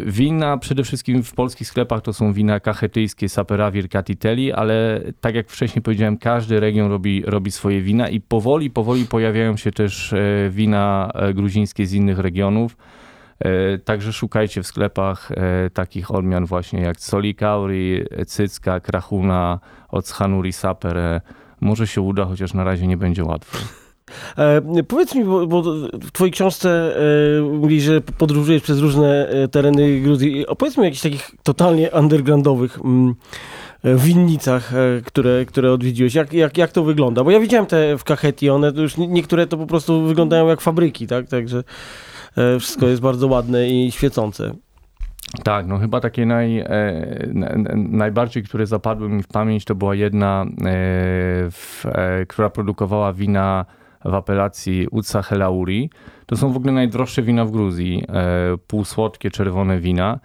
wina 0.06 0.58
przede 0.58 0.84
wszystkim 0.84 1.24
w 1.24 1.34
polskich 1.34 1.68
sklepach 1.68 2.02
to 2.02 2.14
są 2.14 2.34
wina 2.34 2.60
kachetyjskie, 2.60 3.30
Saperawir, 3.30 3.90
Catitelli, 3.90 4.54
ale 4.54 5.02
tak 5.22 5.36
jak 5.36 5.50
wcześniej 5.50 5.82
powiedziałem, 5.82 6.18
każdy 6.18 6.60
region 6.60 6.90
robi, 6.90 7.24
robi 7.26 7.52
swoje 7.52 7.82
wina 7.82 8.10
i 8.10 8.22
powoli, 8.22 8.70
powoli 8.70 9.06
pojawiają 9.06 9.58
się 9.58 9.72
też 9.72 10.14
wina 10.50 11.12
gruzińskie 11.34 11.86
z 11.86 11.94
innych 11.94 12.20
regionów. 12.20 12.78
E, 13.40 13.78
także 13.78 14.14
szukajcie 14.14 14.64
w 14.64 14.68
sklepach 14.68 15.32
e, 15.32 15.70
takich 15.70 16.12
odmian 16.12 16.46
właśnie 16.46 16.82
jak 16.82 17.00
Solikauri, 17.00 18.06
Cycka, 18.28 18.80
Krachuna, 18.80 19.60
Ochanuri, 19.90 20.54
Sapere. 20.54 21.22
Może 21.62 21.88
się 21.88 22.02
uda, 22.02 22.26
chociaż 22.26 22.54
na 22.54 22.64
razie 22.64 22.88
nie 22.88 22.98
będzie 22.98 23.24
łatwo. 23.24 23.58
E, 24.38 24.84
powiedz 24.88 25.16
mi, 25.16 25.24
bo, 25.24 25.48
bo, 25.48 25.64
w 25.94 26.12
twojej 26.12 26.32
książce 26.32 26.98
e, 27.40 27.42
mówisz, 27.42 27.84
że 27.84 28.02
podróżujesz 28.02 28.62
przez 28.62 28.80
różne 28.80 29.30
e, 29.30 29.48
tereny 29.48 30.00
Gruzji. 30.00 30.48
Opowiedz 30.48 30.78
mi 30.78 30.82
o 30.82 30.84
jakichś 30.84 31.04
takich 31.04 31.32
totalnie 31.44 31.92
undergroundowych 31.92 32.80
mm, 32.86 33.16
winnicach, 33.84 34.72
które, 35.06 35.46
które 35.46 35.72
odwiedziłeś. 35.72 36.16
Jak, 36.16 36.34
jak, 36.34 36.58
jak 36.58 36.72
to 36.72 36.84
wygląda? 36.84 37.24
Bo 37.24 37.32
ja 37.32 37.40
widziałem 37.40 37.66
te 37.66 37.98
w 37.98 38.04
Kachetii, 38.04 38.50
one 38.50 38.72
już 38.76 38.98
niektóre 38.98 39.48
to 39.48 39.58
po 39.58 39.68
prostu 39.68 40.02
wyglądają 40.02 40.48
jak 40.48 40.62
fabryki, 40.62 41.08
tak? 41.08 41.28
Także 41.28 41.58
E, 41.58 42.17
wszystko 42.60 42.88
jest 42.88 43.02
bardzo 43.02 43.28
ładne 43.28 43.70
i 43.70 43.92
świecące. 43.92 44.54
Tak, 45.44 45.68
no 45.68 45.78
chyba 45.78 46.00
takie 46.00 46.26
naj, 46.26 46.60
e, 46.60 46.68
najbardziej, 47.76 48.44
które 48.44 48.66
zapadły 48.66 49.10
mi 49.10 49.24
w 49.24 49.28
pamięć, 49.28 49.66
to 49.66 49.76
była 49.76 49.96
jedna, 49.96 50.46
e, 50.46 50.48
w, 51.52 51.84
e, 51.86 52.26
która 52.26 52.50
produkowała 52.50 53.14
wina 53.14 53.66
w 54.06 54.14
apelacji 54.14 54.88
Utsa 54.92 55.22
Helauri. 55.22 55.90
To 56.26 56.38
są 56.38 56.54
w 56.54 56.58
ogóle 56.58 56.74
najdroższe 56.74 57.22
wina 57.22 57.46
w 57.46 57.52
Gruzji. 57.52 58.04
E, 58.10 58.58
półsłodkie, 58.68 59.32
czerwone 59.32 59.80
wina. 59.80 60.20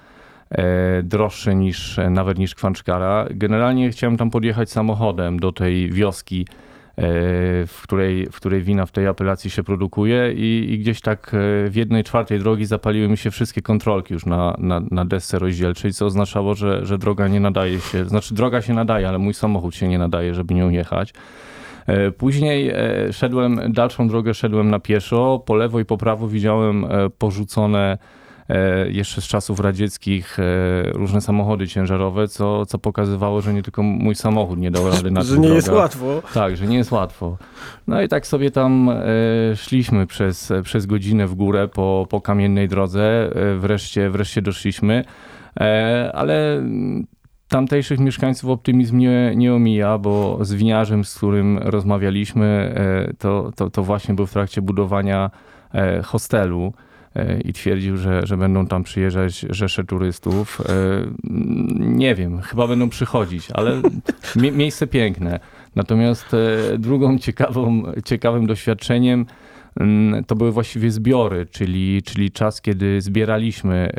E, 0.50 1.02
droższe 1.02 1.54
niż, 1.54 2.00
nawet 2.11 2.38
niż 2.38 2.54
Kwanczkara. 2.54 3.26
Generalnie 3.31 3.90
chciałem 3.90 4.16
tam 4.16 4.31
podjechać 4.31 4.71
samochodem 4.71 5.38
do 5.38 5.52
tej 5.52 5.90
wioski 5.90 6.47
w 6.97 7.81
której, 7.83 8.27
w 8.27 8.37
której 8.37 8.63
wina 8.63 8.87
w 8.87 8.93
tej 8.93 9.07
apelacji 9.07 9.51
się 9.51 9.63
produkuje 9.63 10.33
i, 10.33 10.73
i 10.73 10.79
gdzieś 10.79 11.01
tak 11.01 11.31
w 11.69 11.73
jednej 11.75 12.05
czwartej 12.05 12.39
drogi 12.39 12.67
zapaliły 12.67 13.09
mi 13.09 13.17
się 13.17 13.31
wszystkie 13.31 13.63
kontrolki 13.63 14.15
już 14.15 14.27
na, 14.27 14.55
na, 14.59 14.83
na 14.91 15.05
desce 15.05 15.39
rozdzielczej, 15.39 15.93
co 15.93 16.07
oznaczało, 16.07 16.55
że, 16.55 16.87
że 16.87 16.99
droga 16.99 17.29
nie 17.29 17.41
nadaje 17.41 17.81
się, 17.81 18.05
znaczy 18.05 18.35
droga 18.35 18.63
się 18.63 18.75
nadaje, 18.75 19.09
ale 19.09 19.19
mój 19.19 19.35
samochód 19.35 19.75
się 19.75 19.89
nie 19.89 19.99
nadaje, 19.99 20.35
żeby 20.35 20.55
nią 20.55 20.71
jechać. 20.71 21.15
E, 21.87 22.11
później 22.11 22.69
e, 22.69 23.13
szedłem, 23.13 23.73
dalszą 23.73 24.09
drogę 24.09 24.35
szedłem 24.35 24.71
na 24.71 24.81
pieszo. 24.81 25.43
Po 25.47 25.55
lewo 25.55 25.81
i 25.81 25.85
po 25.85 25.99
prawo 25.99 26.29
widziałem 26.29 26.85
e, 26.85 27.11
porzucone 27.11 27.99
jeszcze 28.89 29.21
z 29.21 29.25
czasów 29.25 29.61
radzieckich 29.61 30.37
różne 30.93 31.21
samochody 31.21 31.69
ciężarowe, 31.69 32.29
co, 32.29 32.67
co 32.67 32.79
pokazywało, 32.79 33.41
że 33.41 33.55
nie 33.55 33.63
tylko 33.63 33.83
mój 33.83 34.15
samochód 34.15 34.59
nie 34.59 34.71
dał 34.71 34.91
rady 34.91 35.11
na 35.11 35.23
Że 35.23 35.39
nie 35.39 35.49
jest 35.49 35.69
łatwo. 35.69 36.23
Tak, 36.35 36.57
że 36.57 36.67
nie 36.67 36.77
jest 36.77 36.93
łatwo. 36.93 37.37
No 37.87 38.03
i 38.03 38.09
tak 38.09 38.27
sobie 38.27 38.51
tam 38.51 38.91
szliśmy 39.55 40.07
przez, 40.07 40.53
przez 40.65 40.87
godzinę 40.87 41.27
w 41.27 41.35
górę 41.35 41.69
po, 41.69 42.07
po 42.11 42.21
kamiennej 42.21 42.69
drodze. 42.69 43.31
Wreszcie, 43.59 44.11
wreszcie 44.11 44.43
doszliśmy. 44.43 45.05
Ale 46.13 46.63
tamtejszych 47.53 47.99
mieszkańców 47.99 48.51
optymizm 48.51 48.99
nie, 48.99 49.33
nie 49.37 49.55
omija, 49.55 49.99
bo 49.99 50.39
z 50.41 50.55
winiarzem, 50.55 51.05
z 51.05 51.15
którym 51.15 51.59
rozmawialiśmy, 51.59 52.75
e, 52.77 53.15
to, 53.15 53.53
to, 53.57 53.71
to 53.71 53.83
właśnie 53.83 54.15
był 54.15 54.27
w 54.27 54.33
trakcie 54.33 54.63
budowania 54.63 55.31
e, 55.75 56.03
hostelu 56.03 56.73
e, 56.77 56.92
i 57.45 57.52
twierdził, 57.52 57.97
że, 57.97 58.26
że 58.26 58.37
będą 58.37 58.66
tam 58.66 58.83
przyjeżdżać 58.83 59.47
rzesze 59.50 59.85
turystów. 59.85 60.61
Nie 61.78 62.14
wiem, 62.14 62.40
chyba 62.40 62.66
będą 62.66 62.88
przychodzić, 62.88 63.49
ale 63.54 63.83
mie 64.42 64.52
miejsce 64.52 64.87
piękne. 64.87 65.40
Natomiast 65.76 66.26
drugą 66.78 67.19
ciekawą, 67.19 67.83
ciekawym 68.04 68.47
doświadczeniem 68.47 69.26
mm, 69.81 70.25
to 70.25 70.37
były 70.37 70.52
właściwie 70.52 70.90
zbiory, 70.90 71.47
czyli, 71.47 72.02
czyli 72.02 72.31
czas, 72.31 72.61
kiedy 72.61 73.00
zbieraliśmy 73.00 73.92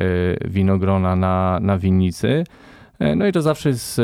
winogrona 0.45 1.15
na, 1.15 1.59
na 1.61 1.77
winnicy. 1.77 2.43
E, 2.99 3.15
no 3.15 3.27
i 3.27 3.31
to 3.31 3.41
zawsze 3.41 3.69
jest 3.69 3.99
e, 3.99 4.03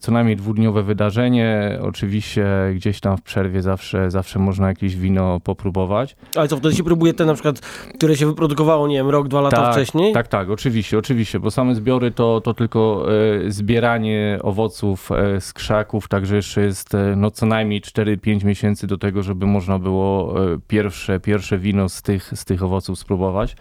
co 0.00 0.12
najmniej 0.12 0.36
dwudniowe 0.36 0.82
wydarzenie. 0.82 1.78
Oczywiście 1.82 2.46
gdzieś 2.74 3.00
tam 3.00 3.16
w 3.16 3.22
przerwie 3.22 3.62
zawsze, 3.62 4.10
zawsze 4.10 4.38
można 4.38 4.68
jakieś 4.68 4.96
wino 4.96 5.40
popróbować. 5.40 6.16
Ale 6.34 6.48
co, 6.48 6.56
wtedy 6.56 6.74
się 6.74 6.84
próbuje 6.84 7.14
te 7.14 7.26
na 7.26 7.34
przykład, 7.34 7.60
które 7.94 8.16
się 8.16 8.26
wyprodukowało, 8.26 8.88
nie 8.88 8.96
wiem, 8.96 9.10
rok, 9.10 9.28
dwa 9.28 9.40
lata 9.40 9.56
tak, 9.56 9.72
wcześniej? 9.72 10.12
Tak, 10.12 10.28
tak, 10.28 10.50
oczywiście, 10.50 10.98
oczywiście, 10.98 11.40
bo 11.40 11.50
same 11.50 11.74
zbiory 11.74 12.10
to, 12.10 12.40
to 12.40 12.54
tylko 12.54 13.06
e, 13.46 13.50
zbieranie 13.50 14.38
owoców 14.42 15.10
z 15.40 15.52
krzaków, 15.52 16.08
także 16.08 16.36
jeszcze 16.36 16.60
jest 16.60 16.92
no 17.16 17.30
co 17.30 17.46
najmniej 17.46 17.80
4-5 17.80 18.44
miesięcy 18.44 18.86
do 18.86 18.98
tego, 18.98 19.22
żeby 19.22 19.46
można 19.46 19.78
było 19.78 20.34
pierwsze, 20.68 21.20
pierwsze 21.20 21.58
wino 21.58 21.88
z 21.88 22.02
tych, 22.02 22.32
z 22.34 22.44
tych 22.44 22.62
owoców 22.62 22.98
spróbować. 22.98 23.56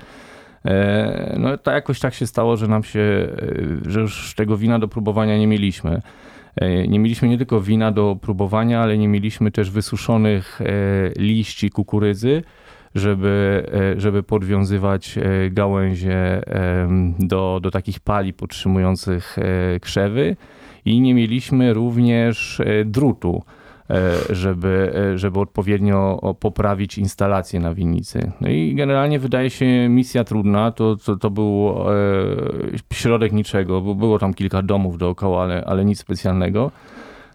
E, 0.65 1.35
no 1.39 1.57
to 1.57 1.71
jakoś 1.71 1.99
tak 1.99 2.13
się 2.13 2.27
stało, 2.27 2.57
że 2.57 2.67
nam 2.67 2.83
się, 2.83 2.99
e, 2.99 3.89
że 3.91 3.99
już 3.99 4.35
tego 4.35 4.57
wina 4.57 4.79
do 4.79 4.87
próbowania 4.87 5.37
nie 5.37 5.47
mieliśmy. 5.47 6.01
E, 6.55 6.87
nie 6.87 6.99
mieliśmy 6.99 7.27
nie 7.27 7.37
tylko 7.37 7.61
wina 7.61 7.91
do 7.91 8.17
próbowania, 8.21 8.81
ale 8.81 8.97
nie 8.97 9.07
mieliśmy 9.07 9.51
też 9.51 9.71
wysuszonych 9.71 10.59
liści 11.17 11.69
kukurydzy, 11.69 12.43
żeby, 12.95 13.65
żeby 13.97 14.23
podwiązywać 14.23 15.19
gałęzie 15.51 16.41
do, 17.19 17.59
do 17.63 17.71
takich 17.71 17.99
pali 17.99 18.33
podtrzymujących 18.33 19.37
krzewy. 19.81 20.35
I 20.85 21.01
nie 21.01 21.13
mieliśmy 21.13 21.73
również 21.73 22.61
drutu 22.85 23.43
żeby, 24.29 24.93
e, 25.13 25.17
żeby 25.17 25.39
odpowiednio 25.39 26.19
poprawić 26.39 26.97
instalację 26.97 27.59
na 27.59 27.73
winnicy. 27.73 28.31
No 28.41 28.49
i 28.49 28.75
generalnie 28.75 29.19
wydaje 29.19 29.49
się 29.49 29.89
misja 29.89 30.23
trudna. 30.23 30.71
To, 30.71 30.95
to, 30.95 31.15
to 31.15 31.29
był 31.29 31.69
e, 31.69 32.93
środek 32.93 33.31
niczego, 33.31 33.81
było 33.81 34.19
tam 34.19 34.33
kilka 34.33 34.61
domów 34.61 34.97
dookoła, 34.97 35.43
ale, 35.43 35.65
ale 35.65 35.85
nic 35.85 35.99
specjalnego. 35.99 36.71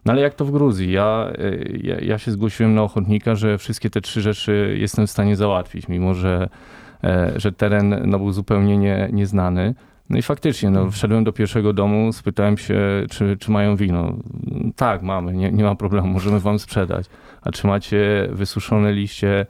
No 0.04 0.12
ale 0.12 0.22
jak 0.22 0.34
to 0.34 0.44
w 0.44 0.50
Gruzji? 0.50 0.92
Ja, 0.92 1.32
ja, 1.82 1.96
ja 2.00 2.18
się 2.18 2.30
zgłosiłem 2.30 2.74
na 2.74 2.82
ochotnika, 2.82 3.34
że 3.34 3.58
wszystkie 3.58 3.90
te 3.90 4.00
trzy 4.00 4.20
rzeczy 4.20 4.76
jestem 4.78 5.06
w 5.06 5.10
stanie 5.10 5.36
załatwić, 5.36 5.88
mimo 5.88 6.14
że, 6.14 6.48
że 7.36 7.52
teren 7.52 8.02
no, 8.04 8.18
był 8.18 8.32
zupełnie 8.32 8.78
nie, 8.78 9.08
nieznany. 9.12 9.74
No 10.10 10.18
i 10.18 10.22
faktycznie, 10.22 10.70
no, 10.70 10.90
wszedłem 10.90 11.24
do 11.24 11.32
pierwszego 11.32 11.72
domu, 11.72 12.12
spytałem 12.12 12.58
się, 12.58 12.80
czy, 13.10 13.36
czy 13.40 13.50
mają 13.50 13.76
wino. 13.76 14.12
Tak, 14.76 15.02
mamy, 15.02 15.32
nie, 15.32 15.52
nie 15.52 15.64
ma 15.64 15.74
problemu, 15.74 16.08
możemy 16.08 16.40
wam 16.40 16.58
sprzedać. 16.58 17.06
A 17.42 17.50
czy 17.50 17.66
macie 17.66 18.28
wysuszone 18.32 18.92
liście 18.92 19.46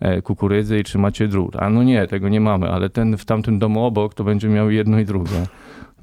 e, 0.00 0.22
kukurydzy 0.22 0.78
i 0.78 0.84
czy 0.84 0.98
macie 0.98 1.28
drut? 1.28 1.56
A 1.56 1.70
no 1.70 1.82
nie, 1.82 2.06
tego 2.06 2.28
nie 2.28 2.40
mamy, 2.40 2.68
ale 2.68 2.90
ten 2.90 3.16
w 3.16 3.24
tamtym 3.24 3.58
domu 3.58 3.84
obok 3.84 4.14
to 4.14 4.24
będzie 4.24 4.48
miał 4.48 4.70
jedno 4.70 4.98
i 4.98 5.04
drugie. 5.04 5.46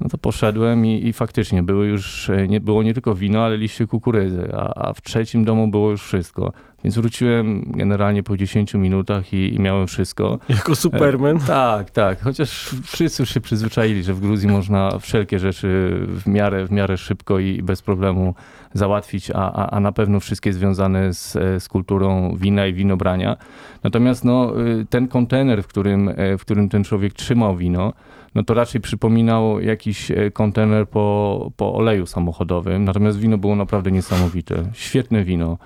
No 0.00 0.08
to 0.08 0.18
poszedłem 0.18 0.86
i, 0.86 1.06
i 1.06 1.12
faktycznie 1.12 1.62
były 1.62 1.86
już, 1.86 2.30
e, 2.30 2.48
nie, 2.48 2.60
było 2.60 2.82
nie 2.82 2.94
tylko 2.94 3.14
wino, 3.14 3.44
ale 3.44 3.56
liście 3.56 3.86
kukurydzy, 3.86 4.48
a, 4.54 4.88
a 4.88 4.92
w 4.92 5.02
trzecim 5.02 5.44
domu 5.44 5.68
było 5.68 5.90
już 5.90 6.02
wszystko. 6.02 6.52
Więc 6.84 6.96
wróciłem 6.96 7.72
generalnie 7.74 8.22
po 8.22 8.36
10 8.36 8.74
minutach 8.74 9.32
i, 9.32 9.54
i 9.54 9.60
miałem 9.60 9.86
wszystko. 9.86 10.38
Jako 10.48 10.76
Superman? 10.76 11.36
E, 11.36 11.40
tak, 11.40 11.90
tak. 11.90 12.20
Chociaż 12.20 12.74
wszyscy 12.84 13.22
już 13.22 13.30
się 13.30 13.40
przyzwyczaili, 13.40 14.02
że 14.02 14.14
w 14.14 14.20
Gruzji 14.20 14.48
można 14.48 14.98
wszelkie 14.98 15.38
rzeczy 15.38 16.00
w 16.08 16.26
miarę, 16.26 16.66
w 16.66 16.70
miarę 16.70 16.96
szybko 16.96 17.38
i 17.38 17.62
bez 17.62 17.82
problemu 17.82 18.34
załatwić, 18.72 19.30
a, 19.30 19.52
a, 19.52 19.70
a 19.70 19.80
na 19.80 19.92
pewno 19.92 20.20
wszystkie 20.20 20.52
związane 20.52 21.14
z, 21.14 21.32
z 21.62 21.68
kulturą 21.68 22.36
wina 22.36 22.66
i 22.66 22.74
winobrania. 22.74 23.36
Natomiast 23.82 24.24
no, 24.24 24.60
y, 24.60 24.86
ten 24.90 25.08
kontener, 25.08 25.62
w 25.62 25.66
którym, 25.66 26.08
e, 26.08 26.38
w 26.38 26.40
którym 26.40 26.68
ten 26.68 26.84
człowiek 26.84 27.12
trzymał 27.12 27.56
wino, 27.56 27.92
no 28.36 28.44
to 28.44 28.54
raczej 28.54 28.80
przypominał 28.80 29.60
jakiś 29.60 30.10
e, 30.10 30.30
kontener 30.30 30.88
po, 30.88 31.50
po 31.56 31.74
oleju 31.74 32.06
samochodowym. 32.06 32.84
Natomiast 32.84 33.18
wino 33.18 33.38
było 33.38 33.56
naprawdę 33.56 33.90
niesamowite. 33.90 34.64
Świetne 34.72 35.24
wino 35.24 35.58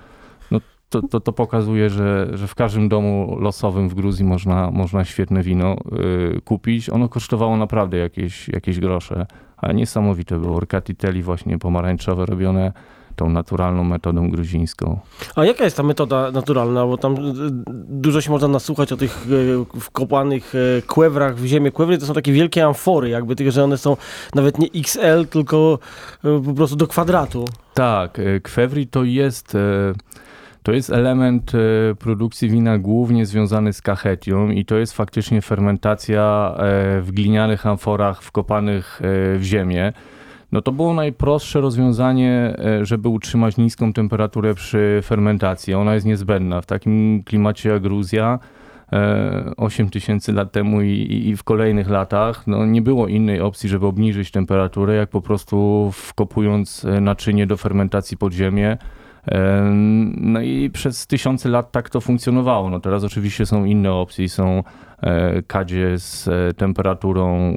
to, 0.91 1.01
to, 1.01 1.19
to, 1.19 1.33
pokazuje, 1.33 1.89
że, 1.89 2.29
że 2.33 2.47
w 2.47 2.55
każdym 2.55 2.89
domu 2.89 3.37
losowym 3.39 3.89
w 3.89 3.93
Gruzji 3.93 4.25
można, 4.25 4.71
można 4.71 5.05
świetne 5.05 5.43
wino 5.43 5.75
y, 6.35 6.41
kupić. 6.41 6.89
Ono 6.89 7.09
kosztowało 7.09 7.57
naprawdę 7.57 7.97
jakieś, 7.97 8.47
jakieś 8.47 8.79
grosze, 8.79 9.25
ale 9.57 9.73
niesamowite 9.73 10.39
było. 10.39 10.55
Orkatitelli 10.55 11.23
właśnie 11.23 11.57
pomarańczowe 11.59 12.25
robione 12.25 12.71
tą 13.15 13.29
naturalną 13.29 13.83
metodą 13.83 14.29
gruzińską. 14.29 14.99
A 15.35 15.45
jaka 15.45 15.63
jest 15.63 15.77
ta 15.77 15.83
metoda 15.83 16.31
naturalna? 16.31 16.85
Bo 16.85 16.97
tam 16.97 17.13
y, 17.15 17.19
dużo 17.89 18.21
się 18.21 18.31
można 18.31 18.47
nasłuchać 18.47 18.91
o 18.91 18.97
tych 18.97 19.27
y, 19.75 19.79
wkopanych 19.79 20.55
y, 20.55 20.81
kłewrach 20.87 21.35
w 21.35 21.45
ziemię. 21.45 21.71
Kłewry 21.71 21.97
to 21.97 22.05
są 22.05 22.13
takie 22.13 22.31
wielkie 22.31 22.65
amfory, 22.65 23.09
jakby 23.09 23.35
tylko, 23.35 23.51
że 23.51 23.63
one 23.63 23.77
są 23.77 23.97
nawet 24.35 24.59
nie 24.59 24.67
XL, 24.75 25.27
tylko 25.29 25.79
po 26.45 26.53
prostu 26.53 26.75
do 26.75 26.87
kwadratu. 26.87 27.45
Tak, 27.73 28.21
kwewri 28.43 28.87
to 28.87 29.03
jest 29.03 29.57
to 30.63 30.71
jest 30.71 30.89
element 30.89 31.51
e, 31.55 31.95
produkcji 31.95 32.49
wina 32.49 32.77
głównie 32.77 33.25
związany 33.25 33.73
z 33.73 33.81
kachetią 33.81 34.49
i 34.49 34.65
to 34.65 34.75
jest 34.75 34.93
faktycznie 34.93 35.41
fermentacja 35.41 36.55
e, 36.57 37.01
w 37.01 37.11
glinianych 37.11 37.65
amforach 37.65 38.23
wkopanych 38.23 39.01
e, 39.01 39.37
w 39.37 39.43
ziemię. 39.43 39.93
No 40.51 40.61
to 40.61 40.71
było 40.71 40.93
najprostsze 40.93 41.61
rozwiązanie, 41.61 42.57
żeby 42.81 43.09
utrzymać 43.09 43.57
niską 43.57 43.93
temperaturę 43.93 44.53
przy 44.53 44.99
fermentacji. 45.03 45.73
Ona 45.73 45.93
jest 45.93 46.05
niezbędna. 46.05 46.61
W 46.61 46.65
takim 46.65 47.23
klimacie 47.23 47.69
jak 47.69 47.81
Gruzja 47.81 48.39
8 49.57 49.89
tysięcy 49.89 50.33
lat 50.33 50.51
temu 50.51 50.81
i, 50.81 51.23
i, 51.27 51.35
w 51.35 51.43
kolejnych 51.43 51.89
latach 51.89 52.47
no 52.47 52.65
nie 52.65 52.81
było 52.81 53.07
innej 53.07 53.41
opcji, 53.41 53.69
żeby 53.69 53.85
obniżyć 53.85 54.31
temperaturę, 54.31 54.95
jak 54.95 55.09
po 55.09 55.21
prostu 55.21 55.89
wkopując 55.93 56.85
naczynie 57.01 57.47
do 57.47 57.57
fermentacji 57.57 58.17
pod 58.17 58.33
ziemię, 58.33 58.77
no 60.17 60.41
i 60.41 60.69
przez 60.69 61.07
tysiące 61.07 61.49
lat 61.49 61.71
tak 61.71 61.89
to 61.89 62.01
funkcjonowało. 62.01 62.69
No 62.69 62.79
teraz 62.79 63.03
oczywiście 63.03 63.45
są 63.45 63.65
inne 63.65 63.93
opcje, 63.93 64.29
są 64.29 64.49
e, 64.57 64.63
kadzie 65.47 65.99
z 65.99 66.27
e, 66.27 66.53
temperaturą 66.53 67.53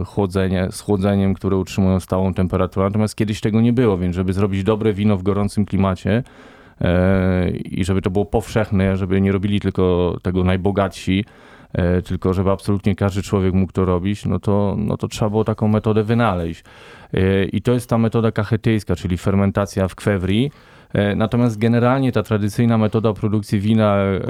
e, 0.00 0.04
chłodzenia, 0.04 0.70
z 0.70 0.80
chłodzeniem, 0.80 1.34
które 1.34 1.56
utrzymują 1.56 2.00
stałą 2.00 2.34
temperaturę. 2.34 2.86
Natomiast 2.86 3.16
kiedyś 3.16 3.40
tego 3.40 3.60
nie 3.60 3.72
było, 3.72 3.98
więc 3.98 4.16
żeby 4.16 4.32
zrobić 4.32 4.64
dobre 4.64 4.92
wino 4.92 5.16
w 5.16 5.22
gorącym 5.22 5.64
klimacie 5.64 6.22
i 7.64 7.84
żeby 7.84 8.02
to 8.02 8.10
było 8.10 8.24
powszechne, 8.24 8.96
żeby 8.96 9.20
nie 9.20 9.32
robili 9.32 9.60
tylko 9.60 10.16
tego 10.22 10.44
najbogatsi, 10.44 11.24
tylko 12.04 12.34
żeby 12.34 12.50
absolutnie 12.50 12.94
każdy 12.94 13.22
człowiek 13.22 13.54
mógł 13.54 13.72
to 13.72 13.84
robić, 13.84 14.24
no 14.24 14.38
to, 14.38 14.76
no 14.78 14.96
to 14.96 15.08
trzeba 15.08 15.30
było 15.30 15.44
taką 15.44 15.68
metodę 15.68 16.02
wynaleźć. 16.02 16.64
I 17.52 17.62
to 17.62 17.72
jest 17.72 17.90
ta 17.90 17.98
metoda 17.98 18.32
kachetyjska, 18.32 18.96
czyli 18.96 19.18
fermentacja 19.18 19.88
w 19.88 19.94
kwewri. 19.94 20.50
E, 20.94 21.16
natomiast 21.16 21.58
generalnie 21.58 22.12
ta 22.12 22.22
tradycyjna 22.22 22.78
metoda 22.78 23.12
produkcji 23.12 23.60
wina 23.60 23.96
e, 23.96 24.20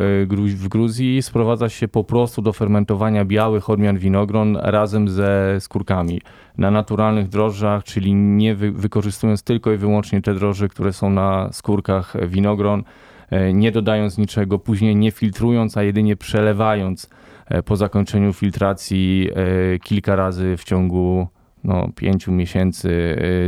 w 0.47 0.68
Gruzji 0.68 1.23
sprowadza 1.23 1.68
się 1.68 1.88
po 1.88 2.04
prostu 2.04 2.42
do 2.42 2.52
fermentowania 2.52 3.25
białych 3.25 3.71
odmian 3.71 3.99
winogron 3.99 4.56
razem 4.56 5.09
ze 5.09 5.56
skórkami. 5.61 6.21
Na 6.59 6.71
naturalnych 6.71 7.28
drożdżach, 7.28 7.85
czyli 7.85 8.14
nie 8.14 8.54
wy 8.54 8.73
wykorzystując 8.73 9.42
tylko 9.42 9.73
i 9.73 9.76
wyłącznie 9.76 10.23
te 10.23 10.35
drożdże, 10.35 10.68
które 10.68 10.92
są 10.92 11.11
na 11.11 11.49
skórkach 11.52 12.28
winogron, 12.28 12.85
e, 13.30 13.52
nie 13.52 13.73
dodając 13.73 14.18
niczego, 14.18 14.59
później 14.59 14.97
nie 14.97 15.11
filtrując, 15.11 15.76
a 15.76 15.83
jedynie 15.83 16.16
przelewając 16.16 17.11
po 17.64 17.76
zakończeniu 17.76 18.33
filtracji 18.33 19.30
kilka 19.83 20.16
razy 20.16 20.56
w 20.56 20.64
ciągu 20.64 21.26
no, 21.64 21.88
pięciu 21.97 22.33
miesięcy 22.33 22.88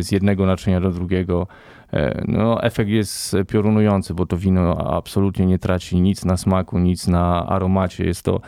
z 0.01 0.13
jednego 0.13 0.47
naczynia 0.47 0.81
do 0.81 0.91
drugiego 0.91 1.47
no, 2.29 2.63
efekt 2.63 2.91
jest 2.91 3.37
piorunujący, 3.49 4.15
bo 4.15 4.27
to 4.27 4.37
wino 4.37 4.97
absolutnie 4.97 5.47
nie 5.47 5.59
traci 5.59 6.01
nic 6.01 6.25
na 6.25 6.37
smaku, 6.37 6.79
nic 6.79 7.07
na 7.07 7.47
aromacie. 7.47 8.05
Jest 8.05 8.23
to, 8.23 8.41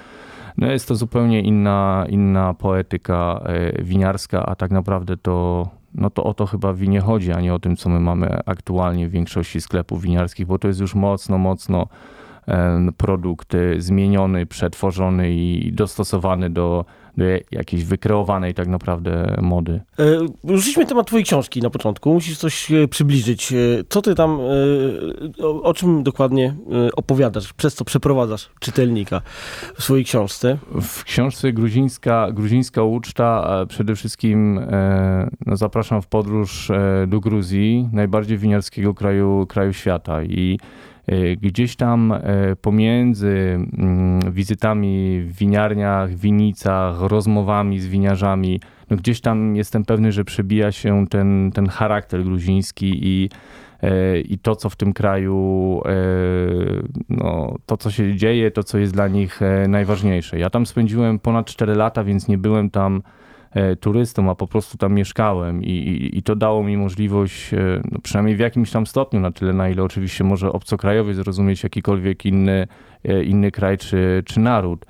no 0.56 0.66
jest 0.66 0.88
to 0.88 0.94
zupełnie 0.94 1.40
inna, 1.40 2.06
inna 2.08 2.54
poetyka 2.54 3.44
e, 3.44 3.82
winiarska, 3.82 4.46
a 4.46 4.54
tak 4.54 4.70
naprawdę 4.70 5.16
to, 5.16 5.68
no 5.94 6.10
to 6.10 6.24
o 6.24 6.34
to 6.34 6.46
chyba 6.46 6.72
w 6.72 6.78
winie 6.78 7.00
chodzi, 7.00 7.32
a 7.32 7.40
nie 7.40 7.54
o 7.54 7.58
tym, 7.58 7.76
co 7.76 7.88
my 7.88 8.00
mamy 8.00 8.38
aktualnie 8.46 9.08
w 9.08 9.10
większości 9.10 9.60
sklepów 9.60 10.02
winiarskich, 10.02 10.46
bo 10.46 10.58
to 10.58 10.68
jest 10.68 10.80
już 10.80 10.94
mocno, 10.94 11.38
mocno 11.38 11.86
produkt 12.96 13.52
zmieniony, 13.78 14.46
przetworzony 14.46 15.30
i 15.30 15.72
dostosowany 15.72 16.50
do, 16.50 16.84
do 17.16 17.24
jakiejś 17.50 17.84
wykreowanej 17.84 18.54
tak 18.54 18.68
naprawdę 18.68 19.36
mody. 19.42 19.80
E, 19.98 20.04
ruszyliśmy 20.44 20.86
temat 20.86 21.06
twojej 21.06 21.24
książki 21.24 21.62
na 21.62 21.70
początku. 21.70 22.12
Musisz 22.12 22.38
coś 22.38 22.72
e, 22.72 22.88
przybliżyć. 22.88 23.52
E, 23.52 23.56
co 23.88 24.02
ty 24.02 24.14
tam, 24.14 24.38
o, 25.42 25.62
o 25.62 25.74
czym 25.74 26.02
dokładnie 26.02 26.54
opowiadasz, 26.96 27.52
przez 27.52 27.74
co 27.74 27.84
przeprowadzasz 27.84 28.50
czytelnika 28.60 29.20
w 29.74 29.82
swojej 29.82 30.04
książce? 30.04 30.58
W 30.80 31.04
książce 31.04 31.52
Gruzińska, 31.52 32.32
Gruzińska 32.32 32.82
Uczta 32.82 33.48
przede 33.68 33.94
wszystkim 33.94 34.60
no, 35.46 35.56
zapraszam 35.56 36.02
w 36.02 36.06
podróż 36.06 36.70
do 37.06 37.20
Gruzji, 37.20 37.88
najbardziej 37.92 38.38
winiarskiego 38.38 38.94
kraju, 38.94 39.46
kraju 39.48 39.72
świata 39.72 40.22
i 40.22 40.58
gdzieś 41.40 41.76
tam 41.76 42.12
e, 42.12 42.20
pomiędzy 42.56 43.58
mm, 43.78 44.32
wizytami 44.32 45.20
w 45.22 45.38
winiarniach, 45.38 46.14
winicach, 46.14 47.00
rozmowami 47.00 47.80
z 47.80 47.86
winiarzami, 47.86 48.60
no 48.90 48.96
gdzieś 48.96 49.20
tam 49.20 49.56
jestem 49.56 49.84
pewny, 49.84 50.12
że 50.12 50.24
przebija 50.24 50.72
się 50.72 51.06
ten, 51.10 51.50
ten 51.54 51.68
charakter 51.68 52.24
gruziński 52.24 53.00
i, 53.02 53.30
e, 53.82 54.20
i 54.20 54.38
to, 54.38 54.56
co 54.56 54.70
w 54.70 54.76
tym 54.76 54.92
kraju, 54.92 55.82
no, 57.08 57.54
to, 57.66 57.76
co 57.76 57.90
się 57.90 58.16
dzieje, 58.16 58.50
to, 58.50 58.62
co 58.62 58.78
jest 58.78 58.92
dla 58.92 59.08
nich 59.08 59.40
najważniejsze. 59.68 60.38
Ja 60.38 60.50
tam 60.50 60.66
spędziłem 60.66 61.18
ponad 61.18 61.46
4 61.46 61.74
lata, 61.74 62.04
więc 62.04 62.28
nie 62.28 62.38
byłem 62.38 62.70
tam 62.70 63.02
E, 63.02 63.02
turystą, 63.80 64.30
a 64.30 64.34
po 64.34 64.46
prostu 64.46 64.78
tam 64.78 64.94
mieszkałem 64.94 65.62
i, 65.62 65.70
i, 65.70 66.18
i 66.18 66.22
to 66.22 66.36
dało 66.36 66.62
mi 66.62 66.76
możliwość, 66.76 67.54
e, 67.54 67.80
no 67.92 67.98
przynajmniej 68.02 68.36
w 68.36 68.38
jakimś 68.38 68.70
tam 68.70 68.86
stopniu, 68.86 69.20
na 69.20 69.30
tyle 69.30 69.52
na 69.52 69.68
ile 69.68 69.82
oczywiście 69.82 70.24
może 70.24 70.52
obcokrajowy 70.52 71.14
zrozumieć 71.14 71.62
jakikolwiek 71.62 72.26
inny, 72.26 72.66
e, 73.04 73.24
inny 73.24 73.50
kraj 73.50 73.78
czy, 73.78 74.22
czy 74.26 74.40
naród. 74.40 74.86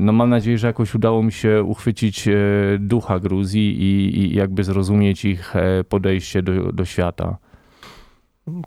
No 0.00 0.12
mam 0.12 0.30
nadzieję, 0.30 0.58
że 0.58 0.66
jakoś 0.66 0.94
udało 0.94 1.22
mi 1.22 1.32
się 1.32 1.62
uchwycić 1.62 2.28
ducha 2.78 3.18
Gruzji 3.18 3.82
i, 3.82 4.18
i 4.18 4.34
jakby 4.34 4.64
zrozumieć 4.64 5.24
ich 5.24 5.54
podejście 5.88 6.42
do, 6.42 6.72
do 6.72 6.84
świata 6.84 7.36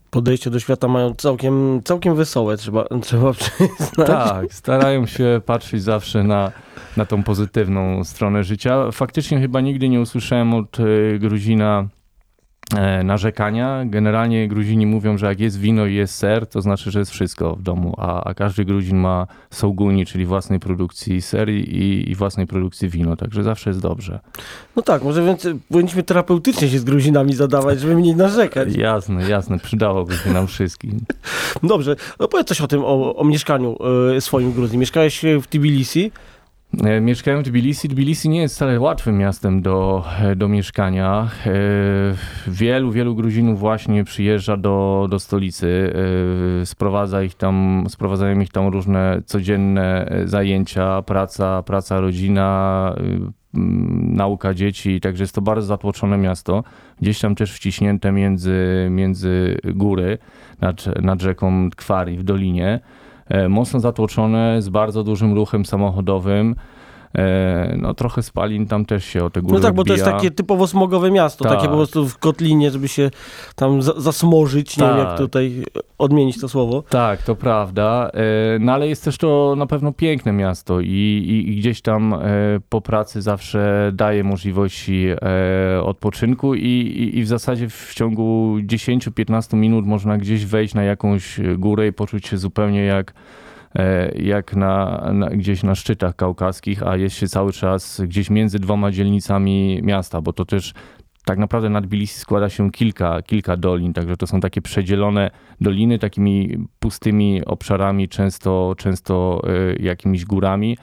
podejście 0.10 0.50
do 0.50 0.60
świata 0.60 0.88
mają 0.88 1.14
całkiem, 1.14 1.82
całkiem 1.84 2.16
wesołe, 2.16 2.58
trzeba, 2.58 2.86
trzeba 3.02 3.34
przyznać. 3.34 4.08
Tak, 4.08 4.54
starają 4.54 5.06
się 5.06 5.42
patrzeć 5.46 5.84
zawsze 5.84 6.24
na, 6.24 6.52
na 6.98 7.06
tą 7.06 7.24
pozytywną 7.24 8.04
stronę 8.04 8.44
życia. 8.44 8.92
Faktycznie 8.92 9.40
chyba 9.40 9.62
nigdy 9.62 9.90
nie 9.90 10.02
usłyszałem 10.02 10.54
od 10.54 10.78
e, 10.80 11.20
Gruzina 11.20 11.88
narzekania. 13.04 13.84
Generalnie 13.86 14.48
Gruzini 14.48 14.86
mówią, 14.86 15.18
że 15.18 15.26
jak 15.26 15.40
jest 15.40 15.60
wino 15.60 15.86
i 15.86 15.96
jest 15.96 16.16
ser, 16.16 16.48
to 16.48 16.62
znaczy, 16.62 16.92
że 16.92 17.00
jest 17.00 17.12
wszystko 17.12 17.56
w 17.56 17.62
domu, 17.62 17.94
a, 17.98 18.24
a 18.24 18.34
każdy 18.34 18.66
Gruzin 18.66 18.98
ma 18.98 19.28
sołguni, 19.52 20.06
czyli 20.06 20.26
własnej 20.26 20.60
produkcji 20.60 21.22
ser 21.22 21.50
i, 21.50 22.12
i, 22.12 22.16
własnej 22.16 22.48
produkcji 22.48 22.90
wino, 22.90 23.16
także 23.16 23.44
zawsze 23.44 23.70
jest 23.70 23.82
dobrze. 23.82 24.20
No 24.76 24.82
tak, 24.82 25.04
może 25.04 25.26
więc 25.26 25.48
powinniśmy 25.72 26.04
terapeutycznie 26.04 26.70
się 26.70 26.80
z 26.80 26.84
Gruzinami 26.84 27.36
zadawać, 27.36 27.80
żeby 27.80 27.96
mniej 27.96 28.16
narzekać. 28.16 28.76
Jasne, 28.76 29.30
jasne, 29.30 29.60
przydałoby 29.60 30.16
się 30.16 30.34
nam 30.34 30.48
wszystkim. 30.48 31.00
Dobrze, 31.64 31.96
no 32.20 32.28
powiedz 32.28 32.48
coś 32.48 32.62
o 32.62 32.68
tym, 32.68 32.82
o, 32.86 33.16
o 33.16 33.24
mieszkaniu 33.24 33.78
y, 34.18 34.22
swoim 34.22 34.52
w 34.52 34.56
Gruzji. 34.56 34.78
Mieszkałeś 34.78 35.22
w 35.42 35.48
Tbilisi, 35.48 36.12
E, 36.12 36.37
mieszkają 37.02 37.42
w 37.42 37.44
Tbilisi. 37.44 37.90
Tbilisi 37.90 38.30
nie 38.30 38.42
jest 38.42 38.56
wcale 38.56 38.80
łatwym 38.80 39.18
miastem 39.18 39.62
do, 39.62 40.04
e, 40.20 40.36
do 40.36 40.48
mieszkania. 40.48 41.30
E, 41.46 41.52
wielu, 42.48 42.92
wielu 42.92 43.16
Gruzinów 43.16 43.60
właśnie 43.60 44.04
przyjeżdża 44.04 44.58
do, 44.58 45.08
do 45.10 45.20
stolicy. 45.20 45.94
Sprowadza 46.66 47.24
ich 47.24 47.36
tam, 47.36 47.86
sprowadzają 47.90 48.40
ich 48.40 48.52
tam 48.52 48.68
różne 48.68 49.22
codzienne 49.26 50.12
zajęcia, 50.26 51.02
praca, 51.02 51.64
praca, 51.64 52.00
rodzina, 52.00 52.96
nauka 53.54 54.54
dzieci, 54.54 55.00
także 55.00 55.24
jest 55.24 55.36
to 55.36 55.42
bardzo 55.42 55.68
zatłoczone 55.68 56.18
miasto, 56.18 56.64
gdzieś 57.02 57.20
tam 57.20 57.36
też 57.36 57.54
wciśnięte 57.54 58.12
między, 58.12 58.88
między 58.92 59.58
góry 59.76 60.18
nad, 60.62 61.02
nad 61.02 61.22
rzeką 61.22 61.70
Kwari 61.76 62.18
w 62.18 62.24
dolinie. 62.24 62.80
E, 63.30 63.50
mocno 63.50 63.80
zatłoczone, 63.80 64.62
z 64.62 64.70
bardzo 64.70 65.04
dużym 65.04 65.34
ruchem 65.34 65.66
samochodowym. 65.66 66.56
E, 67.16 67.76
no 67.78 67.94
trochę 67.94 68.24
spalin 68.24 68.66
tam 68.66 68.86
też 68.86 69.06
się 69.06 69.24
o 69.24 69.30
te 69.30 69.42
góry 69.42 69.54
No 69.54 69.60
tak, 69.60 69.76
bo 69.76 69.84
to 69.84 69.94
jest 69.94 70.06
takie 70.06 70.32
typowo 70.32 70.68
smogowe 70.68 71.12
miasto, 71.12 71.44
tak. 71.44 71.54
takie 71.54 71.68
po 71.68 71.76
prostu 71.76 72.08
w 72.08 72.18
kotlinie, 72.18 72.72
żeby 72.72 72.88
się 72.88 73.12
tam 73.56 73.82
zasmożyć, 73.82 74.78
nie 74.78 74.84
tak. 74.84 74.96
wiem 74.96 75.00
jak 75.00 75.10
tak. 75.10 75.18
tutaj 75.18 75.64
odmienić 75.98 76.42
to 76.42 76.50
słowo. 76.50 76.84
Tak, 76.90 77.24
to 77.24 77.36
prawda, 77.36 78.12
e, 78.14 78.60
no 78.60 78.74
ale 78.74 78.88
jest 78.88 79.04
też 79.04 79.18
to 79.18 79.56
na 79.58 79.66
pewno 79.66 79.94
piękne 79.94 80.32
miasto 80.32 80.82
i, 80.82 80.86
i, 80.88 81.52
i 81.52 81.56
gdzieś 81.56 81.82
tam 81.82 82.16
po 82.70 82.82
pracy 82.82 83.22
zawsze 83.22 83.92
daje 83.94 84.24
możliwości 84.24 85.08
odpoczynku 85.84 86.56
i, 86.56 87.12
i, 87.14 87.24
w 87.24 87.28
zasadzie 87.28 87.70
w 87.70 87.94
ciągu 87.94 88.58
10-15 88.58 89.58
minut 89.58 89.86
można 89.86 90.18
gdzieś 90.18 90.46
wejść 90.46 90.74
na 90.74 90.84
jakąś 90.84 91.40
górę 91.58 91.88
i 91.88 91.94
poczuć 91.94 92.28
się 92.28 92.38
zupełnie 92.38 92.86
jak 92.86 93.14
E, 93.14 93.47
jak 94.16 94.56
na, 94.56 95.10
na, 95.14 95.30
gdzieś 95.30 95.64
na 95.64 95.76
szczytach 95.76 96.16
kaukaskich, 96.16 96.84
a 96.84 96.98
jest 96.98 97.16
się 97.16 97.28
cały 97.28 97.52
czas 97.52 98.02
gdzieś 98.02 98.30
między 98.30 98.60
dwoma 98.60 98.92
dzielnicami 98.92 99.80
miasta, 99.84 100.22
bo 100.22 100.34
to 100.34 100.46
też 100.46 100.74
tak 101.28 101.38
naprawdę 101.40 101.70
na 101.70 101.82
Tbilisi 101.82 102.20
składa 102.20 102.50
się 102.50 102.72
kilka, 102.72 103.22
kilka 103.22 103.58
dolin, 103.58 103.94
także 103.94 104.18
to 104.18 104.28
są 104.28 104.40
takie 104.40 104.62
przedzielone 104.62 105.32
doliny 105.62 106.00
takimi 106.00 106.58
pustymi 106.80 107.46
obszarami, 107.46 108.10
często, 108.10 108.76
często 108.78 109.42
e, 109.44 109.76
jakimiś 109.76 110.26
górami. 110.26 110.78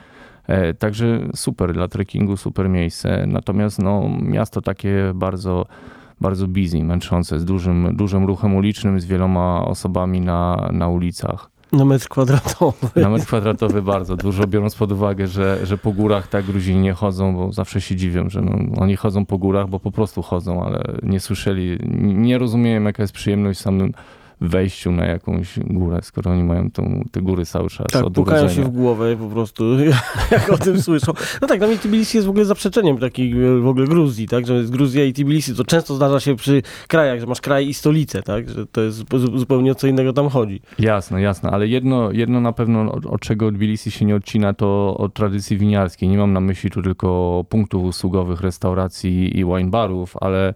E, 0.47 0.75
także 0.75 1.21
super 1.35 1.73
dla 1.73 1.89
trekkingu, 1.89 2.37
super 2.37 2.69
miejsce. 2.69 3.25
Natomiast 3.27 3.83
no, 3.83 4.11
miasto 4.23 4.63
takie 4.63 5.13
bardzo, 5.15 5.67
bardzo 6.21 6.49
busy, 6.49 6.85
męczące, 6.85 7.41
z 7.41 7.45
dużym, 7.45 7.97
dużym 7.97 8.25
ruchem 8.25 8.55
ulicznym, 8.55 9.01
z 9.01 9.05
wieloma 9.05 9.65
osobami 9.65 10.21
na, 10.21 10.71
na 10.73 10.89
ulicach. 10.89 11.54
Na 11.75 11.85
metr 11.85 12.09
kwadratowy. 12.09 12.89
Na 12.97 13.11
metr 13.11 13.27
kwadratowy 13.27 13.83
bardzo 13.83 14.17
dużo, 14.17 14.47
biorąc 14.47 14.75
pod 14.75 14.93
uwagę, 14.93 15.27
że, 15.27 15.67
że 15.67 15.79
po 15.79 15.93
górach 15.93 16.29
tak 16.29 16.45
Gruzini 16.45 16.81
nie 16.81 16.93
chodzą, 16.93 17.37
bo 17.37 17.53
zawsze 17.53 17.81
się 17.81 17.97
dziwią, 17.97 18.31
że 18.31 18.41
no, 18.41 18.83
oni 18.83 18.97
chodzą 18.97 19.27
po 19.27 19.39
górach, 19.39 19.69
bo 19.69 19.81
po 19.81 19.91
prostu 19.91 20.23
chodzą, 20.23 20.65
ale 20.65 20.85
nie 21.03 21.21
słyszeli, 21.21 21.79
nie 22.03 22.39
rozumieją 22.39 22.83
jaka 22.83 23.03
jest 23.03 23.13
przyjemność 23.13 23.61
samym 23.61 23.93
wejściu 24.41 24.93
na 24.93 25.07
jakąś 25.07 25.59
górę, 25.59 25.99
skoro 26.03 26.31
oni 26.31 26.45
mają 26.45 26.71
tą, 26.71 27.05
te 27.11 27.21
góry 27.21 27.47
cały 27.47 27.71
czas 27.71 27.87
Tak, 27.93 28.05
od 28.05 28.15
pukają 28.15 28.49
się 28.49 28.63
w 28.63 28.69
głowę 28.69 29.17
po 29.17 29.29
prostu, 29.29 29.65
jak 30.31 30.51
o 30.53 30.59
tym 30.59 30.83
słyszą. 30.83 31.13
No 31.43 31.49
tak, 31.49 31.59
dla 31.59 31.69
mnie 31.69 31.79
Tbilisi 31.79 32.17
jest 32.17 32.27
w 32.27 32.31
ogóle 32.31 32.45
zaprzeczeniem 32.45 32.99
takiej 32.99 33.35
w 33.61 33.67
ogóle 33.67 33.87
Gruzji, 33.87 34.29
tak, 34.29 34.47
że 34.47 34.55
jest 34.55 34.71
Gruzja 34.71 35.05
i 35.05 35.13
Tbilisi, 35.13 35.55
to 35.55 35.65
często 35.65 35.95
zdarza 35.95 36.21
się 36.21 36.37
przy 36.37 36.63
krajach, 36.89 37.21
że 37.21 37.27
masz 37.27 37.41
kraj 37.41 37.69
i 37.69 37.75
stolicę, 37.75 38.23
tak, 38.23 38.51
że 38.51 38.67
to 38.67 38.81
jest 38.81 39.05
zupełnie 39.35 39.73
o 39.73 39.75
co 39.75 39.87
innego 39.87 40.13
tam 40.13 40.29
chodzi. 40.29 40.61
Jasne, 40.79 41.23
jasne, 41.23 41.51
ale 41.51 41.67
jedno, 41.67 42.13
jedno 42.13 42.41
na 42.41 42.53
pewno, 42.53 42.93
od, 42.93 43.07
od 43.07 43.21
czego 43.21 43.53
Tbilisi 43.53 43.91
się 43.91 44.05
nie 44.05 44.17
odcina, 44.17 44.55
to 44.55 44.97
od 44.99 45.15
tradycji 45.15 45.59
winiarskiej. 45.59 46.09
Nie 46.09 46.19
mam 46.19 46.33
na 46.33 46.41
myśli 46.41 46.71
tu 46.71 46.83
tylko 46.83 47.45
punktów 47.49 47.85
usługowych, 47.85 48.41
restauracji 48.41 49.39
i 49.39 49.45
wine 49.45 49.71
barów, 49.71 50.17
ale 50.21 50.45
E, 50.45 50.55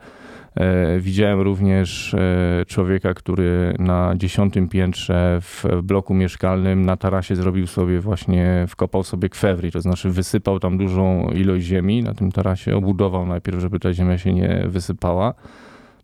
widziałem 1.01 1.41
również 1.41 2.15
e, 2.15 2.65
człowieka, 2.67 3.15
który 3.15 3.75
na 3.79 4.15
dziesiątym 4.17 4.69
piętrze 4.69 5.39
w 5.41 5.65
bloku 5.83 6.15
mieszkalnym 6.15 6.87
na 6.87 6.97
tarasie 6.97 7.37
zrobił 7.37 7.67
sobie 7.67 8.01
właśnie, 8.01 8.67
wkopał 8.69 9.05
sobie 9.05 9.29
kwewri, 9.29 9.73
to 9.73 9.81
znaczy 9.81 10.11
wysypał 10.11 10.61
tam 10.61 10.79
dużą 10.79 11.31
ilość 11.35 11.67
ziemi 11.67 12.03
na 12.03 12.15
tym 12.15 12.33
tarasie, 12.33 12.77
obudował 12.77 13.27
najpierw, 13.27 13.61
żeby 13.61 13.81
ta 13.81 13.93
ziemia 13.93 14.19
się 14.19 14.33
nie 14.33 14.65
wysypała. 14.69 15.35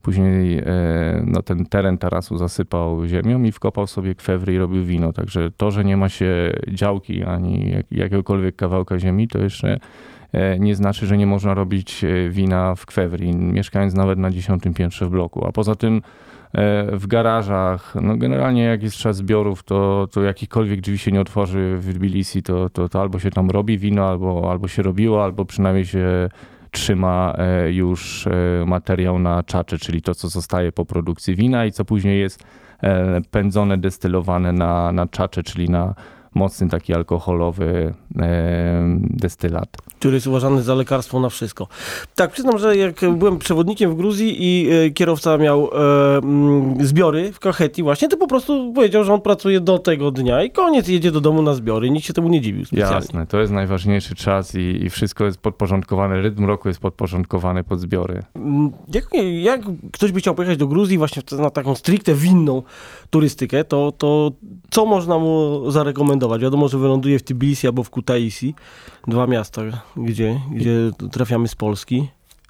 Później 0.03 0.62
no, 1.27 1.43
ten 1.43 1.67
teren 1.67 1.99
tarasu 1.99 2.38
zasypał 2.38 3.07
ziemią 3.07 3.43
i 3.43 3.53
wkopał 3.53 3.87
sobie 3.87 4.14
kwewry 4.14 4.55
i 4.55 4.59
robił 4.59 4.85
wino. 4.85 5.12
Także 5.12 5.51
to, 5.51 5.71
że 5.71 5.85
nie 5.85 5.97
ma 5.97 6.09
się 6.09 6.53
działki 6.69 7.23
ani 7.23 7.75
jakiegokolwiek 7.90 8.57
kawałka 8.57 8.99
ziemi, 8.99 9.29
to 9.29 9.38
jeszcze 9.38 9.81
nie 10.59 10.75
znaczy, 10.75 11.07
że 11.07 11.16
nie 11.16 11.27
można 11.27 11.55
robić 11.55 12.05
wina 12.31 12.75
w 12.75 12.87
kwewri, 12.87 13.37
mieszkając 13.37 13.94
nawet 13.94 14.18
na 14.18 14.31
dziesiątym 14.31 14.75
piętrze 14.75 15.07
w 15.07 15.11
bloku. 15.11 15.47
A 15.47 15.53
poza 15.53 15.75
tym 15.75 16.03
E, 16.55 16.97
w 16.97 17.07
garażach. 17.07 17.94
No 18.03 18.16
generalnie 18.16 18.62
jak 18.62 18.83
jest 18.83 18.97
czas 18.97 19.16
zbiorów, 19.16 19.62
to, 19.62 20.09
to 20.12 20.23
jakikolwiek 20.23 20.81
drzwi 20.81 20.99
się 20.99 21.12
nie 21.12 21.20
otworzy 21.20 21.77
w 21.79 21.94
Tbilisi, 21.94 22.42
to, 22.42 22.70
to, 22.70 22.88
to 22.88 23.01
albo 23.01 23.18
się 23.18 23.31
tam 23.31 23.51
robi 23.51 23.79
wino, 23.79 24.09
albo, 24.09 24.51
albo 24.51 24.68
się 24.68 24.83
robiło, 24.83 25.25
albo 25.25 25.44
przynajmniej 25.44 25.87
się 25.87 26.29
trzyma 26.70 27.35
e, 27.38 27.73
już 27.73 28.27
e, 28.27 28.31
materiał 28.66 29.18
na 29.18 29.42
czacze, 29.42 29.79
czyli 29.79 30.03
to, 30.03 30.14
co 30.14 30.29
zostaje 30.29 30.73
po 30.73 30.85
produkcji 30.85 31.35
wina 31.35 31.66
i 31.66 31.73
co 31.73 31.85
później 31.85 32.20
jest 32.20 32.44
pędzone, 33.31 33.79
destylowane 33.79 34.53
na, 34.53 34.92
na 34.92 35.07
czacze, 35.07 35.42
czyli 35.42 35.70
na 35.70 35.94
mocny 36.35 36.68
taki 36.68 36.94
alkoholowy 36.94 37.94
destylat. 39.01 39.68
Który 39.99 40.14
jest 40.14 40.27
uważany 40.27 40.62
za 40.62 40.75
lekarstwo 40.75 41.20
na 41.20 41.29
wszystko. 41.29 41.68
Tak, 42.14 42.31
przyznam, 42.33 42.59
że 42.59 42.77
jak 42.77 42.94
byłem 43.16 43.38
przewodnikiem 43.38 43.90
w 43.90 43.97
Gruzji 43.97 44.37
i 44.38 44.70
e, 44.70 44.90
kierowca 44.90 45.38
miał 45.38 45.70
e, 45.73 46.18
mm, 46.18 46.87
zbiory 46.87 47.33
w 47.33 47.40
Kacheti 47.40 47.83
właśnie, 47.83 48.09
to 48.09 48.16
po 48.16 48.27
prostu 48.27 48.73
powiedział, 48.73 49.05
że 49.05 49.14
on 49.14 49.20
pracuje 49.20 49.61
do 49.61 49.79
tego 49.79 50.11
dnia 50.11 50.42
i 50.42 50.51
koniec, 50.51 50.88
jedzie 50.88 51.11
do 51.11 51.20
domu 51.20 51.42
na 51.42 51.55
zbiory. 51.55 51.90
Nikt 51.90 52.07
się 52.07 52.12
temu 52.12 52.29
nie 52.29 52.40
dziwił 52.40 52.64
specjalnie. 52.64 52.94
Jasne, 52.94 53.27
to 53.27 53.40
jest 53.40 53.53
najważniejszy 53.53 54.14
czas 54.14 54.55
i, 54.55 54.85
i 54.85 54.90
wszystko 54.90 55.25
jest 55.25 55.38
podporządkowane, 55.38 56.23
rytm 56.23 56.44
roku 56.44 56.68
jest 56.68 56.81
podporządkowany 56.81 57.64
pod 57.64 57.81
zbiory. 57.81 58.23
Mm, 58.35 58.73
jak, 58.94 59.09
jak 59.42 59.61
ktoś 59.92 60.12
by 60.12 60.20
chciał 60.20 60.35
pojechać 60.35 60.59
do 60.59 60.66
Gruzji 60.66 60.99
właśnie 60.99 61.23
na 61.38 61.51
taką 61.51 61.75
stricte 61.75 62.14
winną 62.14 62.62
turystykę, 63.11 63.64
to, 63.64 63.92
to 63.99 64.33
co 64.70 64.87
można 64.87 65.18
mu 65.18 65.62
zarekomendować? 65.70 66.24
Wiadomo, 66.39 66.69
że 66.69 66.79
wyląduje 66.79 67.19
w 67.19 67.23
Tbilisi 67.23 67.67
albo 67.67 67.83
w 67.83 67.91
Kutaisi, 67.91 68.55
dwa 69.07 69.27
miasta, 69.27 69.63
gdzie, 69.97 70.41
gdzie 70.53 70.91
trafiamy 71.13 71.49
z 71.49 71.55
Polski. 71.55 72.09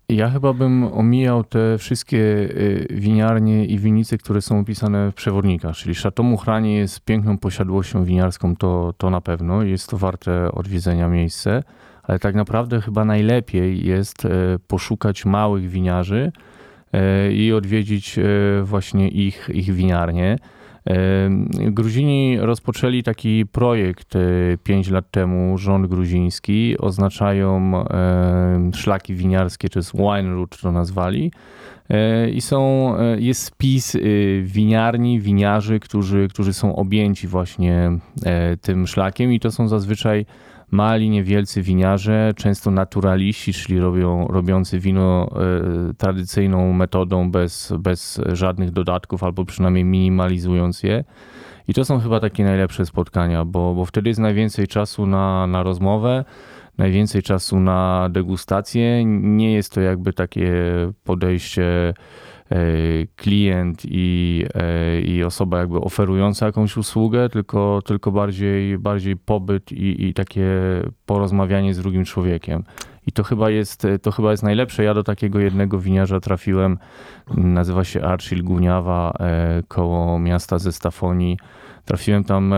Ja 0.09 0.31
chyba 0.31 0.53
bym 0.53 0.85
omijał 0.85 1.45
te 1.45 1.79
wszystkie 1.79 2.19
y, 2.19 2.87
winiarnie 2.91 3.65
i 3.65 3.79
winice, 3.79 4.19
które 4.19 4.43
są 4.43 4.61
opisane 4.61 5.11
w 5.11 5.15
przewodnikach, 5.15 5.77
czyli 5.77 5.95
Chateau 5.95 6.25
Muchranie 6.25 6.77
jest 6.77 7.01
piękną 7.01 7.39
posiadłością 7.39 8.05
winiarską, 8.05 8.57
to, 8.57 8.95
to 8.99 9.11
na 9.11 9.21
pewno, 9.21 9.63
jest 9.63 9.91
to 9.91 9.99
warte 9.99 10.53
odwiedzenia 10.53 11.09
miejsce, 11.09 11.63
ale 12.03 12.19
tak 12.19 12.35
naprawdę 12.35 12.81
chyba 12.81 13.05
najlepiej 13.05 13.87
jest 13.87 14.25
y, 14.25 14.29
poszukać 14.69 15.25
małych 15.25 15.69
winiarzy 15.69 16.33
y, 16.95 17.33
i 17.33 17.53
odwiedzić 17.53 18.17
właśnie 18.63 19.09
ich, 19.09 19.51
ich 19.55 19.75
winiarnie. 19.75 20.39
Gruzini 21.59 22.38
rozpoczęli 22.40 23.03
taki 23.03 23.47
projekt 23.47 24.12
5 24.62 24.90
lat 24.90 25.11
temu, 25.11 25.59
rząd 25.59 25.87
gruziński, 25.87 26.79
oznaczają 26.79 27.85
szlaki 28.75 29.14
winiarskie, 29.14 29.68
to 29.68 29.79
jest 29.79 29.97
wine 29.97 30.35
route 30.35 30.57
to 30.62 30.73
nazwali. 30.73 31.31
E, 31.90 32.31
I 32.31 32.40
są, 32.40 32.92
e, 32.99 33.20
jest 33.20 33.42
spis 33.42 33.94
y, 33.94 34.42
winiarni, 34.44 35.20
winiarzy, 35.20 35.81
którzy, 35.81 36.29
którzy 36.31 36.53
są 36.53 36.77
objęci 36.77 37.29
właśnie 37.29 37.99
e, 38.25 38.57
tym 38.57 38.87
szlakiem 38.87 39.33
i 39.33 39.40
to 39.40 39.51
są 39.51 39.68
zazwyczaj 39.68 40.27
mali, 40.75 41.11
niewielcy 41.11 41.63
winiarze, 41.63 42.33
często 42.37 42.71
naturaliści, 42.71 43.53
czyli 43.53 43.81
robią, 43.81 44.27
robiący 44.29 44.79
wino 44.79 45.29
e, 45.91 45.95
tradycyjną 45.95 46.73
metodą 46.73 47.31
bez, 47.31 47.73
bez 47.79 48.21
żadnych 48.33 48.71
dodatków 48.71 49.23
albo 49.23 49.45
przynajmniej 49.45 49.85
minimalizując 49.85 50.83
je. 50.83 51.05
I 51.69 51.75
to 51.75 51.85
są 51.85 52.01
chyba 52.01 52.21
takie 52.21 52.45
najlepsze 52.45 52.87
spotkania, 52.87 53.45
bo, 53.45 53.75
bo 53.75 53.85
wtedy 53.85 54.09
jest 54.09 54.21
najwięcej 54.21 54.69
czasu 54.69 55.07
na, 55.07 55.47
na 55.47 55.63
rozmowę, 55.63 56.25
najwięcej 56.79 57.23
czasu 57.23 57.61
na 57.61 58.09
degustację. 58.13 59.05
Nie 59.05 59.53
jest 59.53 59.73
to 59.73 59.81
jakby 59.81 60.13
takie 60.13 60.53
podejście 61.05 61.95
klient 63.17 63.83
i, 63.85 64.45
e, 64.55 65.01
i 65.01 65.25
osoba 65.25 65.59
jakby 65.59 65.81
oferująca 65.81 66.47
jakąś 66.47 66.77
usługę, 66.77 67.29
tylko, 67.29 67.83
tylko 67.85 68.12
bardziej, 68.12 68.79
bardziej 68.79 69.17
pobyt 69.17 69.73
i, 69.73 70.05
i 70.05 70.14
takie 70.14 70.51
porozmawianie 71.07 71.75
z 71.75 71.79
drugim 71.79 72.05
człowiekiem. 72.05 72.64
I 73.07 73.12
to 73.12 73.23
chyba, 73.23 73.51
jest, 73.51 73.87
to 74.03 74.11
chyba 74.12 74.31
jest 74.31 74.43
najlepsze. 74.43 74.85
Ja 74.85 74.95
do 74.95 75.03
takiego 75.03 75.40
jednego 75.40 75.79
winiarza 75.79 76.21
trafiłem, 76.21 76.79
nazywa 77.37 77.85
się 77.85 78.03
Archil 78.03 78.45
Guniawa, 78.45 79.12
e, 79.21 79.62
koło 79.69 80.19
miasta 80.19 80.59
ze 80.59 80.73
Stafonii. 80.73 81.38
Trafiłem 81.85 82.25
tam 82.25 82.55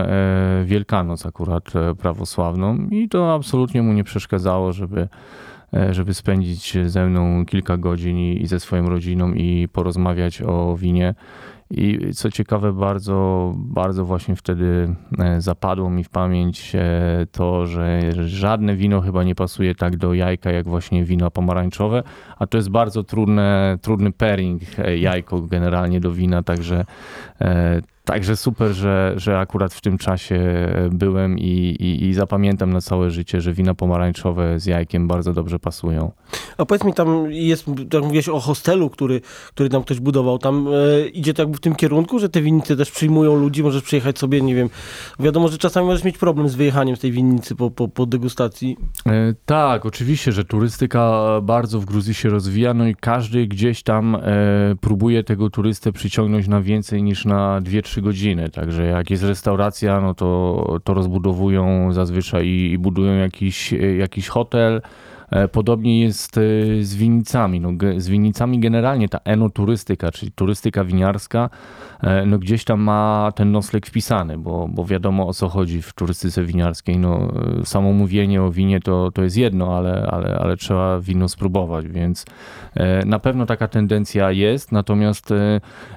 Wielkanoc 0.65 1.25
akurat 1.25 1.63
prawosławną 1.99 2.77
i 2.91 3.09
to 3.09 3.33
absolutnie 3.33 3.81
mu 3.81 3.93
nie 3.93 4.03
przeszkadzało, 4.03 4.73
żeby 4.73 5.01
E, 5.01 5.07
żeby 5.91 6.13
spędzić 6.13 6.77
ze 6.85 7.05
mną 7.05 7.45
kilka 7.45 7.77
godzin 7.77 8.17
i, 8.17 8.41
i 8.41 8.47
ze 8.47 8.59
swoją 8.59 8.89
rodziną 8.89 9.33
i 9.33 9.67
porozmawiać 9.73 10.41
o 10.41 10.75
winie. 10.77 11.15
I 11.71 12.13
co 12.13 12.31
ciekawe, 12.31 12.73
bardzo, 12.73 13.53
bardzo 13.57 14.05
właśnie 14.05 14.35
wtedy 14.35 14.95
e, 15.19 15.41
zapadło 15.41 15.89
mi 15.89 16.03
w 16.03 16.09
pamięć 16.09 16.75
e, 16.75 17.27
to, 17.31 17.65
że 17.65 17.99
żadne 18.27 18.75
wino 18.75 19.01
chyba 19.01 19.23
nie 19.23 19.35
pasuje 19.35 19.75
tak 19.75 19.97
do 19.97 20.13
jajka, 20.13 20.51
jak 20.51 20.67
właśnie 20.67 21.03
wino 21.03 21.31
pomarańczowe, 21.31 22.03
a 22.37 22.47
to 22.47 22.57
jest 22.57 22.69
bardzo 22.69 23.03
trudne, 23.03 23.77
trudny 23.81 24.11
pairing 24.11 24.61
jajko 24.97 25.41
generalnie 25.41 25.99
do 25.99 26.11
wina, 26.11 26.43
także 26.43 26.85
Także 28.07 28.37
super, 28.37 28.73
że, 28.73 29.13
że 29.17 29.39
akurat 29.39 29.73
w 29.73 29.81
tym 29.81 29.97
czasie 29.97 30.39
byłem 30.91 31.39
i, 31.39 31.75
i, 31.79 32.05
i, 32.05 32.13
zapamiętam 32.13 32.73
na 32.73 32.81
całe 32.81 33.11
życie, 33.11 33.41
że 33.41 33.53
wina 33.53 33.73
pomarańczowe 33.73 34.59
z 34.59 34.65
jajkiem 34.65 35.07
bardzo 35.07 35.33
dobrze 35.33 35.59
pasują. 35.59 36.11
A 36.57 36.65
powiedz 36.65 36.83
mi, 36.83 36.93
tam 36.93 37.31
jest, 37.31 37.65
tak 37.89 38.03
mówiłeś 38.03 38.29
o 38.29 38.39
hostelu, 38.39 38.89
który, 38.89 39.21
który 39.49 39.69
tam 39.69 39.83
ktoś 39.83 39.99
budował, 39.99 40.37
tam 40.37 40.67
e, 40.67 41.07
idzie 41.07 41.33
to 41.33 41.41
jakby 41.41 41.57
w 41.57 41.59
tym 41.59 41.75
kierunku, 41.75 42.19
że 42.19 42.29
te 42.29 42.41
winnice 42.41 42.75
też 42.75 42.91
przyjmują 42.91 43.35
ludzi, 43.35 43.63
możesz 43.63 43.83
przyjechać 43.83 44.19
sobie, 44.19 44.41
nie 44.41 44.55
wiem, 44.55 44.69
wiadomo, 45.19 45.47
że 45.47 45.57
czasami 45.57 45.87
możesz 45.87 46.03
mieć 46.03 46.17
problem 46.17 46.49
z 46.49 46.55
wyjechaniem 46.55 46.95
z 46.95 46.99
tej 46.99 47.11
winnicy 47.11 47.55
po, 47.55 47.71
po, 47.71 47.87
po 47.87 48.05
degustacji. 48.05 48.77
E, 49.05 49.33
tak, 49.45 49.85
oczywiście, 49.85 50.31
że 50.31 50.43
turystyka 50.43 51.23
bardzo 51.43 51.79
w 51.79 51.85
Gruzji 51.85 52.13
się 52.13 52.29
rozwija, 52.29 52.73
no 52.73 52.87
i 52.87 52.95
każdy 52.95 53.47
gdzieś 53.47 53.83
tam 53.83 54.15
e, 54.15 54.19
próbuje 54.81 55.23
tego 55.23 55.49
turystę 55.49 55.91
przyciągnąć 55.91 56.47
na 56.47 56.61
więcej 56.61 57.03
niż 57.03 57.25
na 57.25 57.61
2-3 57.61 57.96
3 57.97 58.01
godziny. 58.01 58.49
Także 58.49 58.85
jak 58.85 59.09
jest 59.09 59.23
restauracja, 59.23 60.01
no 60.01 60.13
to, 60.13 60.79
to 60.83 60.93
rozbudowują 60.93 61.93
zazwyczaj 61.93 62.47
i, 62.47 62.71
i 62.71 62.77
budują 62.77 63.13
jakiś, 63.17 63.73
jakiś 63.97 64.27
hotel. 64.27 64.81
E, 65.31 65.47
podobnie 65.47 66.01
jest 66.01 66.37
e, 66.37 66.41
z 66.83 66.95
winnicami. 66.95 67.61
No, 67.61 67.71
z 67.97 68.07
winnicami 68.07 68.59
generalnie 68.59 69.09
ta 69.09 69.19
enoturystyka, 69.23 70.11
czyli 70.11 70.31
turystyka 70.31 70.83
winiarska, 70.83 71.49
e, 72.01 72.25
no 72.25 72.39
gdzieś 72.39 72.63
tam 72.63 72.81
ma 72.81 73.31
ten 73.35 73.51
nocleg 73.51 73.85
wpisany, 73.85 74.37
bo, 74.37 74.67
bo 74.71 74.85
wiadomo 74.85 75.27
o 75.27 75.33
co 75.33 75.49
chodzi 75.49 75.81
w 75.81 75.93
turystyce 75.93 76.43
winiarskiej. 76.43 76.97
No, 76.97 77.31
samo 77.63 77.93
mówienie 77.93 78.43
o 78.43 78.51
winie 78.51 78.79
to, 78.79 79.11
to 79.11 79.23
jest 79.23 79.37
jedno, 79.37 79.77
ale, 79.77 80.07
ale, 80.11 80.37
ale 80.39 80.57
trzeba 80.57 80.99
wino 80.99 81.29
spróbować, 81.29 81.87
więc 81.87 82.25
na 83.05 83.19
pewno 83.19 83.45
taka 83.45 83.67
tendencja 83.67 84.31
jest, 84.31 84.71
natomiast 84.71 85.33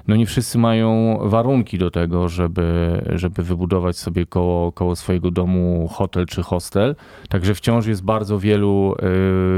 no 0.07 0.15
nie 0.15 0.25
wszyscy 0.25 0.57
mają 0.57 1.19
warunki 1.23 1.77
do 1.77 1.91
tego, 1.91 2.29
żeby, 2.29 3.01
żeby 3.15 3.43
wybudować 3.43 3.97
sobie 3.97 4.25
koło, 4.25 4.71
koło 4.71 4.95
swojego 4.95 5.31
domu 5.31 5.89
hotel 5.91 6.25
czy 6.25 6.43
hostel. 6.43 6.95
Także 7.29 7.55
wciąż 7.55 7.85
jest 7.85 8.03
bardzo 8.03 8.39
wielu 8.39 8.95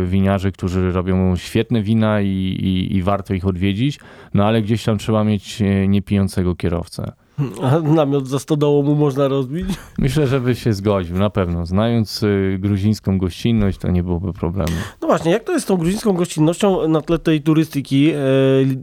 winiarzy, 0.05 0.51
którzy 0.51 0.91
robią 0.91 1.35
świetne 1.35 1.81
wina 1.81 2.21
i, 2.21 2.27
i, 2.27 2.95
i 2.95 3.03
warto 3.03 3.33
ich 3.33 3.47
odwiedzić, 3.47 3.99
no 4.33 4.45
ale 4.45 4.61
gdzieś 4.61 4.83
tam 4.83 4.97
trzeba 4.97 5.23
mieć 5.23 5.61
e, 5.61 5.87
niepijącego 5.87 6.55
kierowcę. 6.55 7.11
A 7.61 7.79
namiot 7.79 8.27
za 8.27 8.39
stodołą 8.39 8.83
mu 8.83 8.95
można 8.95 9.27
rozbić? 9.27 9.65
Myślę, 9.97 10.27
że 10.27 10.39
by 10.39 10.55
się 10.55 10.73
zgodził, 10.73 11.17
na 11.17 11.29
pewno. 11.29 11.65
Znając 11.65 12.23
y, 12.23 12.57
gruzińską 12.59 13.17
gościnność, 13.17 13.77
to 13.77 13.91
nie 13.91 14.03
byłoby 14.03 14.33
problemu. 14.33 14.71
No 15.01 15.07
właśnie, 15.07 15.31
jak 15.31 15.43
to 15.43 15.51
jest 15.51 15.65
z 15.65 15.67
tą 15.67 15.77
gruzińską 15.77 16.13
gościnnością 16.13 16.87
na 16.87 17.01
tle 17.01 17.19
tej 17.19 17.41
turystyki 17.41 18.11
e, 18.11 18.17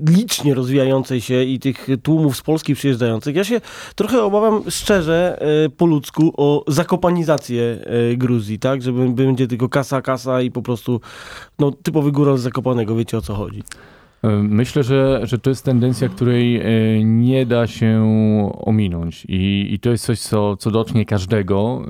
licznie 0.09 0.55
rozwijającej 0.55 1.21
się 1.21 1.45
i 1.45 1.59
tych 1.59 1.87
tłumów 2.03 2.37
z 2.37 2.43
Polski 2.43 2.75
przyjeżdżających? 2.75 3.37
Ja 3.37 3.45
się 3.45 3.61
trochę 3.95 4.23
obawiam 4.23 4.63
szczerze 4.71 5.43
e, 5.67 5.69
po 5.69 5.87
ludzku 5.87 6.33
o 6.37 6.65
zakopanizację 6.69 7.63
e, 7.63 8.17
Gruzji, 8.17 8.59
tak? 8.59 8.83
Że 8.83 8.93
będzie 8.93 9.47
tylko 9.47 9.69
kasa, 9.69 10.03
kasa 10.03 10.43
i 10.43 10.51
po 10.51 10.63
prostu 10.63 11.01
no, 11.59 11.73
typowy 11.83 12.13
góral 12.13 12.39
z 12.39 12.41
Zakopanego, 12.41 12.97
wiecie 12.97 13.19
o 13.19 13.21
co 13.21 13.35
chodzi. 13.35 13.63
Myślę, 14.43 14.83
że, 14.83 15.21
że 15.23 15.39
to 15.39 15.51
jest 15.51 15.65
tendencja, 15.65 16.09
której 16.09 16.61
e, 16.61 16.65
nie 17.05 17.47
da 17.47 17.67
się 17.67 18.03
ominąć 18.59 19.25
i, 19.29 19.69
i 19.71 19.79
to 19.79 19.91
jest 19.91 20.05
coś, 20.05 20.21
co, 20.21 20.57
co 20.57 20.71
dotknie 20.71 21.05
każdego. 21.05 21.83
E, 21.85 21.89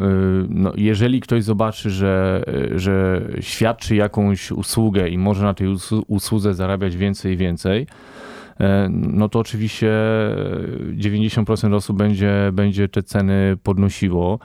no, 0.48 0.72
jeżeli 0.76 1.20
ktoś 1.20 1.44
zobaczy, 1.44 1.90
że, 1.90 2.44
że 2.74 3.22
świadczy 3.40 3.96
jakąś 3.96 4.52
usługę 4.52 5.08
i 5.08 5.18
może 5.18 5.44
na 5.44 5.54
tej 5.54 5.68
usłudze 6.06 6.54
zarabiać 6.54 6.96
więcej 6.96 7.32
i 7.32 7.36
więcej, 7.36 7.86
no 8.90 9.28
to 9.28 9.38
oczywiście 9.38 9.92
90% 10.96 11.74
osób 11.74 11.98
będzie, 11.98 12.50
będzie 12.52 12.88
te 12.88 13.02
ceny 13.02 13.56
podnosiło. 13.62 14.38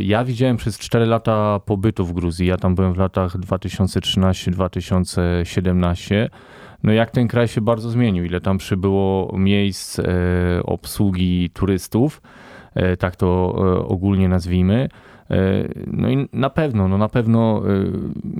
Ja 0.00 0.24
widziałem 0.24 0.56
przez 0.56 0.78
4 0.78 1.06
lata 1.06 1.60
pobytu 1.66 2.06
w 2.06 2.12
Gruzji, 2.12 2.46
ja 2.46 2.56
tam 2.56 2.74
byłem 2.74 2.92
w 2.92 2.98
latach 2.98 3.36
2013-2017, 3.36 6.28
no 6.82 6.92
jak 6.92 7.10
ten 7.10 7.28
kraj 7.28 7.48
się 7.48 7.60
bardzo 7.60 7.90
zmienił, 7.90 8.24
ile 8.24 8.40
tam 8.40 8.58
przybyło 8.58 9.34
miejsc 9.38 10.00
obsługi 10.64 11.50
turystów, 11.50 12.22
tak 12.98 13.16
to 13.16 13.54
ogólnie 13.88 14.28
nazwijmy. 14.28 14.88
E, 15.32 15.68
no 15.86 16.10
i 16.10 16.28
na 16.32 16.50
pewno, 16.50 16.88
no 16.88 16.98
na 16.98 17.08
pewno, 17.08 17.62
e, 17.66 17.84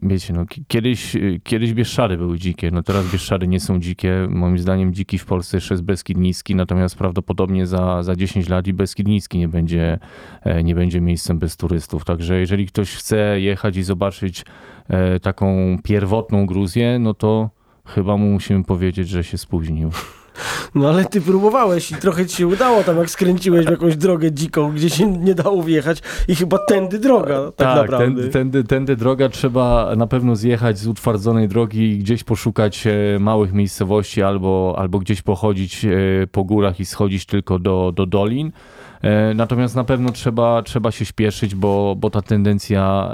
wiecie, 0.02 0.32
no 0.32 0.44
kiedyś, 0.68 1.16
kiedyś 1.42 1.72
Bieszczady 1.72 2.16
były 2.16 2.38
dzikie, 2.38 2.70
no 2.70 2.82
teraz 2.82 3.12
Bieszczady 3.12 3.48
nie 3.48 3.60
są 3.60 3.80
dzikie. 3.80 4.26
Moim 4.30 4.58
zdaniem 4.58 4.94
dziki 4.94 5.18
w 5.18 5.24
Polsce 5.24 5.56
jeszcze 5.56 5.74
jest 5.74 5.84
Beskid 5.84 6.18
Niski, 6.18 6.54
natomiast 6.54 6.98
prawdopodobnie 6.98 7.66
za, 7.66 8.02
za 8.02 8.16
10 8.16 8.48
lat 8.48 8.66
i 8.66 8.72
Beskid 8.72 9.08
Niski 9.08 9.38
nie 9.38 9.48
będzie, 9.48 9.98
e, 10.42 10.64
nie 10.64 10.74
będzie 10.74 11.00
miejscem 11.00 11.38
bez 11.38 11.56
turystów. 11.56 12.04
Także 12.04 12.40
jeżeli 12.40 12.66
ktoś 12.66 12.96
chce 12.96 13.40
jechać 13.40 13.76
i 13.76 13.82
zobaczyć 13.82 14.44
taką 15.22 15.76
pierwotną 15.84 16.46
Gruzję, 16.46 16.98
no 16.98 17.14
to 17.14 17.50
chyba 17.84 18.16
mu 18.16 18.26
musimy 18.26 18.64
powiedzieć, 18.64 19.08
że 19.08 19.24
się 19.24 19.38
spóźnił. 19.38 19.90
No 20.74 20.88
ale 20.88 21.04
ty 21.04 21.20
próbowałeś 21.20 21.90
i 21.90 21.94
trochę 21.94 22.26
ci 22.26 22.36
się 22.36 22.46
udało 22.46 22.84
tam, 22.84 22.96
jak 22.96 23.10
skręciłeś 23.10 23.66
w 23.66 23.70
jakąś 23.70 23.96
drogę 23.96 24.32
dziką, 24.32 24.72
gdzie 24.72 24.90
się 24.90 25.06
nie 25.06 25.34
dało 25.34 25.62
wjechać 25.62 26.02
i 26.28 26.34
chyba 26.34 26.58
tędy 26.58 26.98
droga, 26.98 27.44
tak, 27.44 27.54
tak 27.56 27.76
naprawdę. 27.76 27.98
Tędy, 28.06 28.28
tędy, 28.28 28.64
tędy 28.64 28.96
droga 28.96 29.28
trzeba 29.28 29.96
na 29.96 30.06
pewno 30.06 30.36
zjechać 30.36 30.78
z 30.78 30.86
utwardzonej 30.86 31.48
drogi 31.48 31.90
i 31.90 31.98
gdzieś 31.98 32.24
poszukać 32.24 32.86
e, 32.86 33.18
małych 33.18 33.52
miejscowości 33.52 34.22
albo, 34.22 34.74
albo 34.78 34.98
gdzieś 34.98 35.22
pochodzić 35.22 35.84
e, 35.84 35.88
po 36.32 36.44
górach 36.44 36.80
i 36.80 36.86
schodzić 36.86 37.26
tylko 37.26 37.58
do, 37.58 37.92
do 37.96 38.06
dolin. 38.06 38.52
E, 39.02 39.34
natomiast 39.34 39.76
na 39.76 39.84
pewno 39.84 40.12
trzeba, 40.12 40.62
trzeba 40.62 40.90
się 40.90 41.04
śpieszyć, 41.04 41.54
bo, 41.54 41.96
bo 41.98 42.10
ta 42.10 42.22
tendencja 42.22 43.12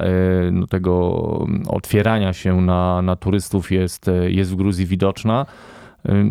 no, 0.52 0.66
tego 0.66 1.46
otwierania 1.68 2.32
się 2.32 2.60
na, 2.60 3.02
na 3.02 3.16
turystów 3.16 3.72
jest, 3.72 4.10
jest 4.26 4.50
w 4.50 4.56
Gruzji 4.56 4.86
widoczna. 4.86 5.46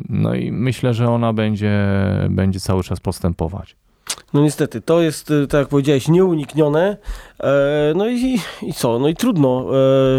No 0.09 0.35
i 0.35 0.51
myślę, 0.51 0.93
że 0.93 1.09
ona 1.09 1.33
będzie, 1.33 1.87
będzie 2.29 2.59
cały 2.59 2.83
czas 2.83 2.99
postępować. 2.99 3.75
No 4.33 4.41
niestety, 4.41 4.81
to 4.81 5.01
jest, 5.01 5.31
y, 5.31 5.47
tak 5.47 5.59
jak 5.59 5.67
powiedziałeś, 5.67 6.07
nieuniknione. 6.07 6.97
E, 7.39 7.93
no 7.95 8.09
i, 8.09 8.39
i 8.61 8.73
co? 8.73 8.99
No 8.99 9.07
i 9.07 9.15
trudno. 9.15 9.65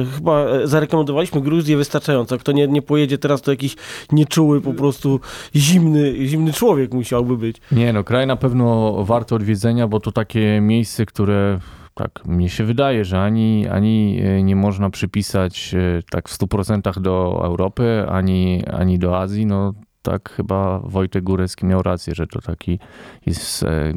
E, 0.01 0.05
chyba 0.17 0.47
zarekomendowaliśmy 0.65 1.41
Gruzję 1.41 1.77
wystarczająco. 1.77 2.39
Kto 2.39 2.53
nie, 2.53 2.69
nie 2.69 2.83
pojedzie 2.83 3.19
teraz, 3.19 3.43
to 3.43 3.51
jakiś 3.51 3.77
nieczuły, 4.13 4.61
po 4.61 4.75
prostu 4.75 5.21
zimny, 5.57 6.27
zimny 6.27 6.53
człowiek 6.53 6.95
musiałby 6.95 7.37
być. 7.37 7.57
Nie, 7.73 7.93
no 7.93 8.05
kraj 8.05 8.27
na 8.27 8.37
pewno 8.37 8.97
warto 9.05 9.37
odwiedzenia, 9.37 9.89
bo 9.89 10.01
to 10.01 10.13
takie 10.13 10.61
miejsce, 10.61 11.07
które 11.07 11.59
tak, 11.95 12.27
mnie 12.27 12.49
się 12.49 12.65
wydaje, 12.65 13.05
że 13.05 13.21
ani, 13.21 13.69
ani 13.69 14.21
e, 14.23 14.43
nie 14.43 14.57
można 14.57 14.91
przypisać 14.91 15.75
e, 15.75 16.03
tak 16.11 16.29
w 16.29 16.39
100% 16.39 17.01
do 17.01 17.41
Europy, 17.45 18.05
ani, 18.09 18.65
ani 18.73 18.99
do 18.99 19.19
Azji. 19.19 19.47
No 19.47 19.73
tak 20.11 20.33
chyba 20.33 20.79
Wojtek 20.79 21.25
Górecki 21.25 21.67
miał 21.67 21.83
rację, 21.83 22.15
że 22.15 22.27
to 22.27 22.41
taki 22.41 22.79
jest 23.27 23.63
e, 23.63 23.93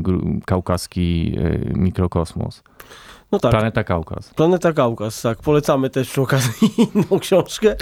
kaukaski 0.45 1.38
mikrokosmos. 1.76 2.63
No 3.32 3.39
tak. 3.39 3.52
Planeta 3.52 3.84
Kaukaz. 3.84 4.34
Planeta 4.34 4.74
Kaukaz, 4.74 5.21
tak. 5.21 5.38
Polecamy 5.38 5.89
też 5.89 6.10
przy 6.10 6.21
okazji 6.21 6.69
inną 6.95 7.19
książkę. 7.19 7.76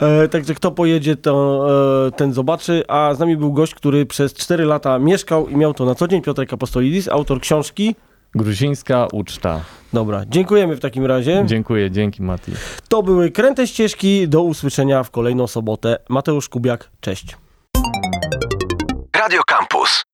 E, 0.00 0.28
także 0.28 0.54
kto 0.54 0.70
pojedzie, 0.70 1.16
to 1.16 1.66
e, 2.08 2.10
ten 2.10 2.32
zobaczy. 2.32 2.84
A 2.88 3.14
z 3.14 3.18
nami 3.18 3.36
był 3.36 3.52
gość, 3.52 3.74
który 3.74 4.06
przez 4.06 4.34
4 4.34 4.64
lata 4.64 4.98
mieszkał 4.98 5.48
i 5.48 5.56
miał 5.56 5.74
to 5.74 5.84
na 5.84 5.94
co 5.94 6.08
dzień. 6.08 6.22
Piotrek 6.22 6.52
Apostolidis, 6.52 7.08
autor 7.08 7.40
książki 7.40 7.94
Gruzińska 8.34 9.06
uczta. 9.12 9.60
Dobra, 9.92 10.22
dziękujemy 10.28 10.76
w 10.76 10.80
takim 10.80 11.06
razie. 11.06 11.44
Dziękuję, 11.46 11.90
dzięki 11.90 12.22
Mati. 12.22 12.52
To 12.88 13.02
były 13.02 13.30
Kręte 13.30 13.66
Ścieżki. 13.66 14.28
Do 14.28 14.42
usłyszenia 14.42 15.02
w 15.02 15.10
kolejną 15.10 15.46
sobotę. 15.46 15.96
Mateusz 16.08 16.48
Kubiak, 16.48 16.90
cześć. 17.00 17.36
Radio 19.12 19.42
Campus. 19.42 20.04